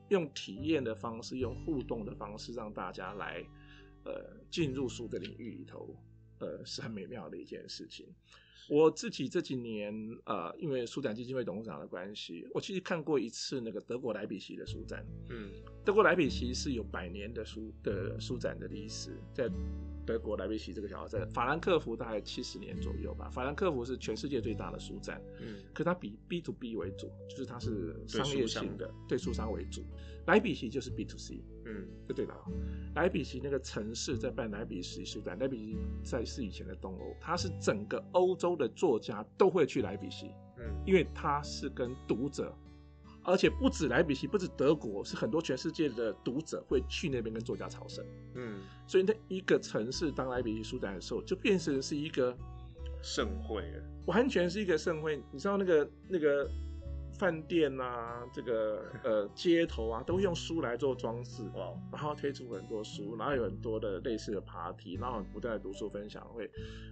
[0.10, 3.43] 用体验的方式，用互动的方式，让大家来
[4.04, 5.96] 呃进入书的领域里头，
[6.38, 8.06] 呃，是很美妙的一件事情。
[8.70, 9.93] 我自己这几年，
[10.26, 15.06] 呃，因为书展基金会董事长的关系，我其实看过一次那个德国莱比锡的书展。
[15.30, 15.49] 嗯，
[15.84, 19.49] 德国莱比锡是有百年的书的书展的历史，在。
[20.06, 23.28] 德国莱比锡这个小镇，法兰克福大概七十年左右吧。
[23.28, 29.84] 法兰克福是全世界最大的书展，嗯，可它比 B to B 为主，就是它是商业性的，对书商为主。
[30.28, 32.36] 莱比锡就是 B to C，嗯，就对了。
[32.93, 42.54] 莱比锡那个城市在办莱比锡书展，莱比锡在是以前的东欧，它是整个欧洲的作家都会去莱比锡，嗯，因为他是跟读者。
[43.24, 48.06] 而且不止莱比锡，不止德国，是很多全世界的读者会去那边跟作家朝圣。
[48.34, 52.38] 嗯，所以那一个城市当莱比锡书展的时候，就变成是一个
[53.02, 53.64] 盛会，
[54.06, 55.24] 完全是一个盛会。
[55.32, 56.52] 你知道那个那个。
[57.18, 61.74] 饭店啊，这个 呃街头啊，都用书来做装饰，哇！
[61.91, 66.49] 然后推出很多书，然后有很多的类似的 party，然后不断的读书分享会，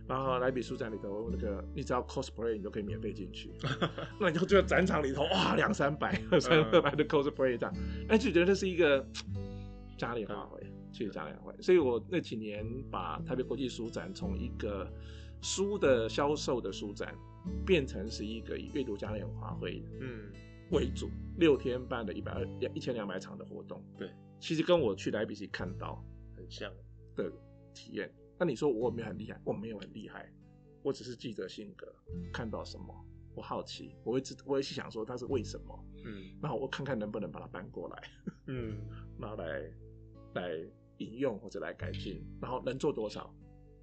[0.07, 3.51] 然后来比书展里头那个，你只要 cosplay 你都可以免费进去，
[4.19, 7.73] 那你就觉得展场里头哇两三百、三四百的 cosplay 这样，
[8.07, 9.05] 那就觉得这是一个
[9.97, 10.61] 嘉年华会，
[10.91, 11.61] 去嘉年华会。
[11.61, 14.89] 所以我那几年把台北国际书展从一个
[15.41, 17.13] 书的销售的书展。
[17.65, 20.31] 变成是一个以阅读嘉年华会嗯
[20.71, 26.03] 为主，六天半的一百二一千两百场的活动，对，其实跟我去莱比锡看到
[26.35, 26.73] 很像
[27.15, 27.31] 的
[27.73, 28.11] 体验。
[28.39, 29.39] 那你说我有没有很厉害？
[29.43, 30.31] 我没有很厉害，
[30.81, 31.93] 我只是记者性格，
[32.31, 32.85] 看到什么
[33.35, 38.03] 我好奇，我会知我会去想说它是为什么，嗯，然后我看看能不能把它搬过来，
[38.47, 38.77] 嗯，
[39.19, 39.71] 然后来
[40.33, 40.51] 来
[40.97, 43.31] 引用或者来改进，然后能做多少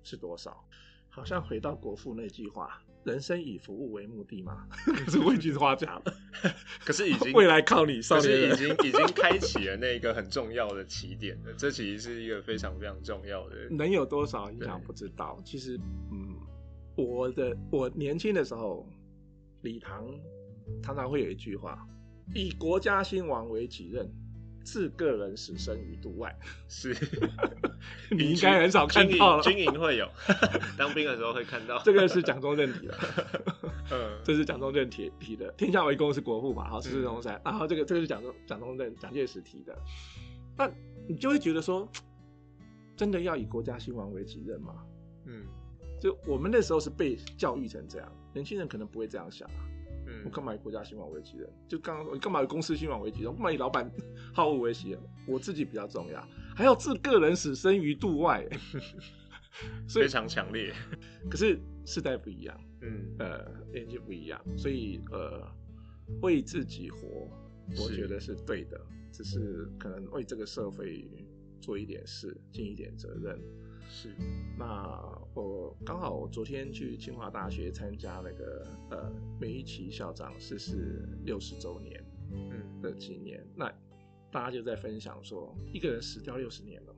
[0.03, 0.65] 是多少。
[1.13, 2.83] 好像回到国父那句话。
[3.05, 4.67] 人生以服务为目的吗？
[4.85, 6.15] 可是我已经花甲了。
[6.85, 11.53] 可是已经 未来靠你，少年已经已经开启了那个很重要的起点了。
[11.57, 13.57] 这其实是一个非常非常重要的。
[13.71, 15.41] 能有多少影响不知道。
[15.45, 15.79] 其实，
[16.13, 16.37] 嗯，
[16.97, 18.87] 我的我年轻的时候，
[19.63, 20.07] 礼堂
[20.83, 21.87] 常常会有一句话：
[22.35, 24.09] 以国家兴亡为己任。
[24.71, 26.97] 置个人死生于度外， 是
[28.11, 29.43] 你应该很少看到了。
[29.43, 30.09] 军营会有，
[30.79, 31.83] 当兵的时候会看到。
[31.83, 32.99] 这个是蒋中正提的，
[33.91, 35.51] 嗯，这是蒋中正提提的。
[35.53, 37.41] 天下为公是国父嘛，好，这是中山。
[37.45, 39.77] 然后这个这个是蒋中蒋中正蒋介石提的。
[40.57, 40.71] 那
[41.09, 41.89] 你就会觉得说，
[42.97, 44.75] 真的要以国家兴亡为己任吗？
[45.27, 45.45] 嗯，
[46.01, 49.67] 就我们那时候是被教育成这样，年轻人可能不会这样想啊。
[50.25, 51.49] 我干嘛以国家兴亡为己任？
[51.69, 53.33] 就刚刚说，你干嘛以公司兴亡为己任？
[53.33, 53.91] 干嘛以老板
[54.33, 55.01] 好恶为己任？
[55.27, 58.47] 我自己比较重要，还要置个人死生于度外，
[59.89, 60.73] 非常强烈。
[61.31, 65.47] 可是时代不一样，嗯，呃，年纪不一样，所以呃，
[66.23, 67.29] 为自己活，
[67.83, 68.81] 我觉得是对的。
[69.13, 71.05] 只是可能为这个社会
[71.61, 73.39] 做一点事，尽一点责任。
[73.89, 74.09] 是，
[74.57, 82.83] 那我刚好我昨天去清华大学参加那个呃梅贻琦校长逝世六十周年嗯。
[82.83, 83.71] 的纪念，那
[84.31, 86.95] 大家就在分享说，一个人死掉六十年了，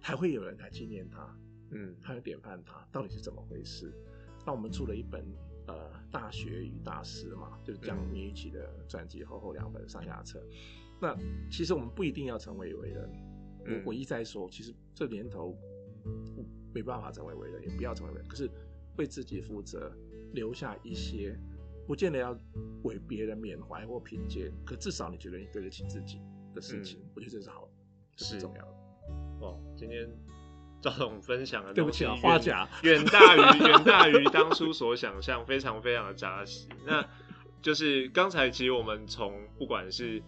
[0.00, 1.34] 还会有人来纪念他，
[1.70, 3.90] 嗯，还有典范他，到底是怎么回事？
[4.44, 5.24] 那我们出了一本
[5.66, 10.40] 呃《大学与大师》嘛，就是讲梅贻琦的传记，厚厚两本上下册。
[11.00, 11.16] 那
[11.50, 13.10] 其实我们不一定要成为伟人，
[13.64, 15.56] 我我一再说，其实这年头。
[16.74, 18.28] 没办法成为伟人，也不要成为伟人。
[18.28, 18.50] 可是
[18.96, 19.90] 为自己负责，
[20.32, 21.38] 留下一些，
[21.86, 22.38] 不见得要
[22.82, 26.20] 为别人缅怀或品鉴，可至少你觉得你对得起自己
[26.54, 27.68] 的事情，我觉得这是好，
[28.16, 28.72] 是重要的。
[29.40, 30.08] 哦，今天
[30.80, 36.68] 赵总分享的对不起啊，花甲远大于远大于当初所想象，非常非常的扎实。
[36.86, 37.06] 那
[37.62, 40.22] 就是刚才其实我们从不管是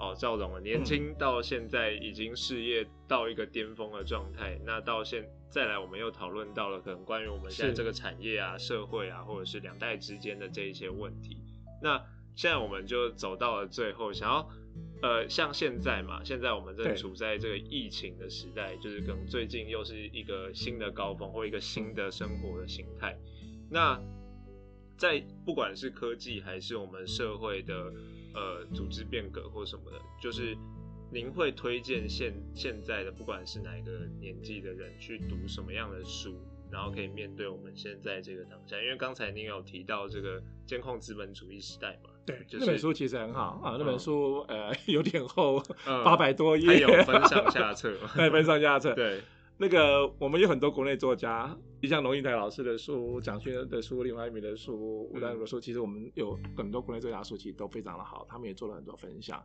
[0.00, 11.36] 哦，赵总啊，年轻到现在已经事业到一个巅峰的状态，那到现再来，我们又讨论到了可能关于我们现在这个产业啊、社会啊，或者是两代之间的这一些问题。
[11.82, 12.02] 那
[12.34, 14.48] 现在我们就走到了最后，想要
[15.02, 23.14] 呃，像现在嘛，现在我们正处在这个疫情的时代，就是可能最近又是一个新的高峰或一个新的生活的形态。
[23.70, 24.00] 那
[24.96, 27.92] 在不管是科技还是我们社会的。
[28.34, 30.56] 呃，组织变革或什么的，就是
[31.12, 38.80] 您会推荐现现在的不管是哪个年纪的人去读什么样的书，然后可以面对我们现在这个当下？
[38.80, 49.20] 因为刚才您有提到这个监控资本主义时代嘛，对，那本书其实很好啊，那本书呃 有点厚，八百多页，有分上下册， 对，分上下册， 对。
[49.60, 59.44] 那个我们有很多国内作家，像龙应台老师的书、蒋勋的书、林怀民的书、吴丹如的书，其实我们有很多国内作家书，其实都非常的好，他们也做了很多分享。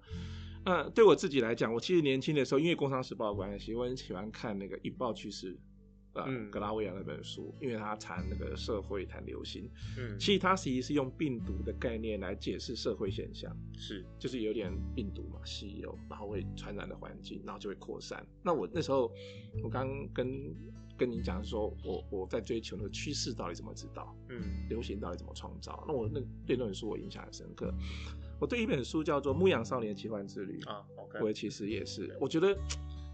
[0.63, 5.53] 那对我自己来讲，我其实年轻的时候，因为《工商时报》的关系，我很喜欢看那个《引爆趋势》。
[6.27, 18.25] 嗯，格拉维亚那本书，因为他谈那个社会，谈流行，嗯，其实他其实是用病毒的概念来解释社会现象，是，就是有点病毒嘛，稀有，然后会传染的环境，然后就会扩散。
[18.41, 19.11] 那我那时候，
[19.63, 20.55] 我刚跟
[20.97, 25.83] 跟你讲说，我我在追求那个趋势到底怎么知道，嗯，流行到底怎么创造？
[25.87, 27.73] 那我那对那本书我印象很深刻。
[28.39, 30.85] 我对一本书叫做《牧羊少年奇幻之旅》啊
[31.21, 32.57] 我其实也是，我觉得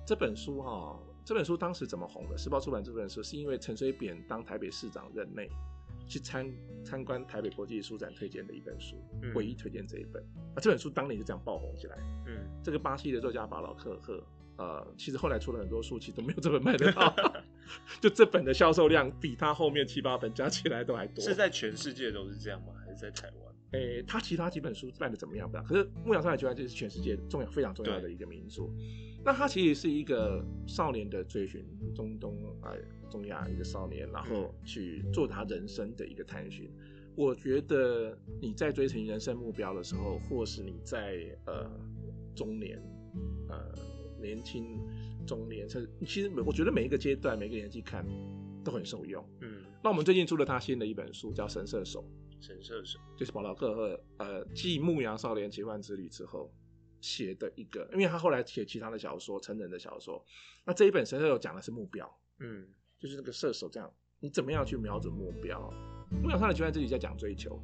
[0.06, 1.00] 这本书哈。
[1.24, 2.38] 这本书当时怎么红的？
[2.38, 5.50] 时报出版这本书是因为陈水扁当台北市长任内，
[6.08, 6.52] 去参
[6.84, 8.96] 参观台北国际书展推荐的一本书，
[9.36, 10.22] 唯一推荐这一本。
[10.56, 11.98] 啊，这本书当年就这样爆红起来。
[12.28, 14.24] 嗯，这个巴西的作家巴老克赫，
[14.58, 17.14] 呃，其实后来出了很多书，其实都没有这本卖得好。
[18.02, 21.24] 就这本的销售量比他后面七八本加起来都还多。
[21.24, 22.74] 是在全世界都是这样吗？
[22.84, 23.51] 还是在台湾？
[23.72, 25.50] 诶，他其他几本书卖的怎么样？
[25.50, 25.58] 不。
[25.60, 28.64] 可是《牧羊少年奇幻就是全世界重要、非常重要的一个名著。
[29.24, 31.66] 那他其实是一个少年的追寻，
[31.96, 32.78] 中东哎，
[33.10, 36.70] 中亚一个少年，然后去做他人生的一个探寻。
[37.16, 41.70] 我觉得你在追寻人生目标的时候，或是你在呃
[42.36, 42.82] 中年、
[43.48, 43.58] 呃
[44.20, 44.80] 年轻、
[45.26, 48.06] 中年，甚至其实我觉得每一个阶段、每个年纪看
[48.64, 49.24] 都很受用。
[49.42, 52.04] 嗯，那我们最近出了他新的一本书，叫《神射手》。
[52.42, 56.52] 神射手就是保罗克和呃继《牧羊少年奇幻之旅》之后。
[57.04, 60.24] 写的一个，因为他后来写其他的小说，成人的小说。
[60.64, 62.68] 那这一本《神射手》讲的是目标，嗯，
[63.00, 65.68] 就是那个射手这样，你怎么样去瞄准目标？
[66.22, 67.60] 牧羊少年奇幻之旅在讲追求，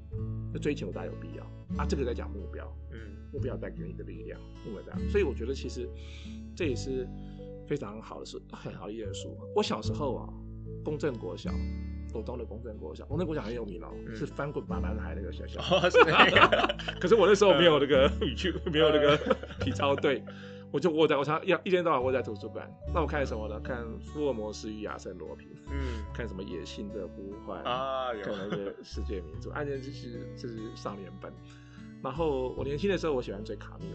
[0.52, 1.44] 那追求大有必要
[1.78, 1.86] 啊。
[1.88, 5.88] 这个在讲目标，嗯，目标带给你的力量，因为这样，所以我觉得其实
[6.56, 7.08] 这也是
[7.68, 9.38] 非常好的书，很好的一本书。
[9.56, 10.34] 我小时候啊，
[10.84, 11.54] 公正国小。
[12.12, 15.62] 国东的公正国小，公正国小很有名哦，是翻滚吧男孩那个学校。
[17.00, 19.18] 可是我那时候没有那个语句，没有那个
[19.60, 20.24] 体操队，
[20.72, 22.70] 我就窝在，我常要一天到晚窝在图书馆。
[22.94, 23.60] 那我看什么呢？
[23.60, 31.32] 看《福尔摩斯与亚森罗平》，嗯，看什么《野性的呼唤》啊，看那个世界名著，案件就是就是少年本。
[32.04, 33.86] 然后我年轻的时候，我喜欢追卡缪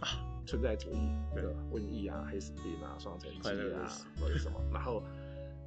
[0.00, 0.08] 啊，
[0.46, 0.98] 存在主义，
[1.34, 1.50] 对吧？
[1.72, 3.88] 瘟疫啊，黑死病啊，双城记啊，
[4.20, 5.02] 或者什么，然后。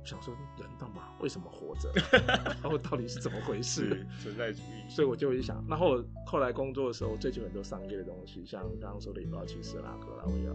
[0.04, 1.10] 想说人干嘛？
[1.20, 1.92] 为什么活着？
[2.62, 4.06] 然后到底是怎么回事？
[4.22, 4.90] 存在主义。
[4.90, 10.52] 所以我就一想，然后后来工作的时候追求很多商业的东西，像刚刚说的引爆器、斯拉、格拉维亚。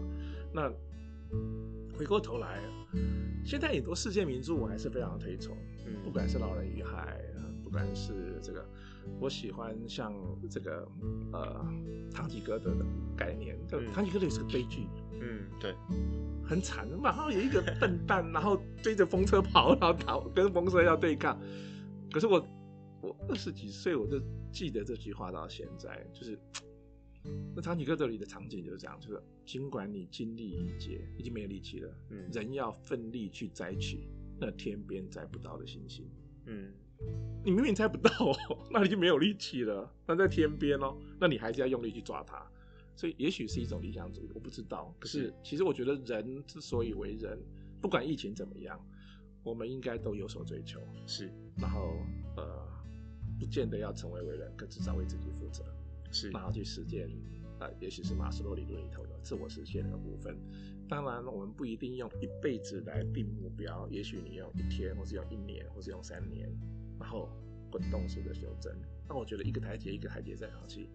[0.53, 0.71] 那
[1.97, 2.61] 回过头来，
[3.43, 7.19] 现在很多世界名著我还是非常推崇，嗯不管是《老人与海》，
[7.63, 8.63] 不管是这个，
[9.19, 10.13] 我喜欢像
[10.49, 10.87] 这个
[11.33, 11.65] 呃
[12.13, 12.85] 《堂吉诃德》的
[13.15, 14.87] 概念，就《堂吉诃德》也是个悲剧。
[15.19, 15.73] 嗯，对。
[16.45, 21.37] 很惨然后有一个笨蛋，然后追着风车跑，然后逃，跟风车要对抗。
[22.09, 22.47] 可是我，
[23.01, 24.17] 我二十几岁，我就
[24.49, 26.39] 记得这句话到现在，就是
[27.55, 34.07] 那长吉哥这里的场景就是这样，就是尽管你精力已竭，已经没有力气了，嗯，人要奋力去摘取
[34.39, 36.05] 那天边摘不到的星星，
[36.45, 36.71] 嗯，
[37.43, 38.35] 你明明摘不到哦，
[38.71, 42.45] 那你就没有力气了，那在天边哦，那你还是要用力去抓它。
[42.95, 44.91] 所以也许是一种理想主义，我不知道。
[44.99, 47.37] 可是其实我觉得人之所以为人，
[47.79, 48.83] 不管疫情怎么样，
[49.43, 50.81] 我们应该都有所追求。
[51.05, 51.93] 是，然后
[52.35, 52.67] 呃，
[53.39, 55.63] 不见得要成为伟人，可至少为自己负责。
[56.17, 57.07] 是，然后去实践
[57.59, 60.35] 啊，也许是马斯洛理论里头的自我实现的部分。
[60.89, 66.49] 当然，我们不一定用一辈子来定目标，也许你用一天，或是用一年，或是用三年，
[66.99, 67.29] 然后
[67.69, 68.73] 滚动式的修正。
[69.07, 70.89] 那我觉得一个台阶一个台阶再上去，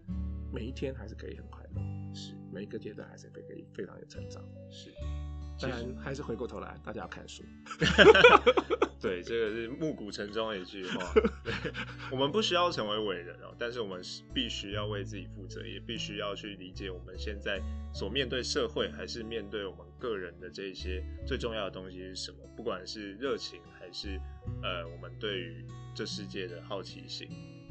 [0.53, 4.91] 每一天还是可以很快乐，是每一个阶段还是可以非常有成长，是。
[5.63, 7.43] 当然还是回过头来，大家要看书。
[9.01, 11.13] 对，这个是暮鼓晨钟的一句话。
[11.43, 11.53] 对，
[12.11, 17.61] 我们不需要成为伟人哦，但是我们是必须要为自己负责，也必须要去理解我们现在
[17.93, 22.39] 所面对社会，还是面对我们个人的这些最重要的东西是什么？
[22.57, 24.21] 不管是热情，还是
[24.63, 27.29] 呃，我们对于这世界的好奇心。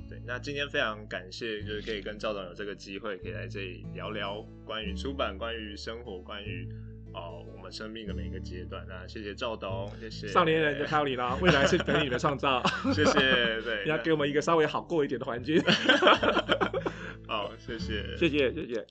[0.10, 6.68] 对，那今天非常感谢，就是可以跟赵总有这个机会，可以来这里聊聊关于出版、关于生活、关于。
[7.14, 13.20] 哦，我们生命的每一个阶段，那谢谢赵东，谢谢少年人就靠你了，未来是等你的创造， 谢谢，
[13.62, 15.62] 对， 你要给我们一个稍微好过一点的环境，
[17.28, 18.86] 好，谢谢，谢谢，谢谢。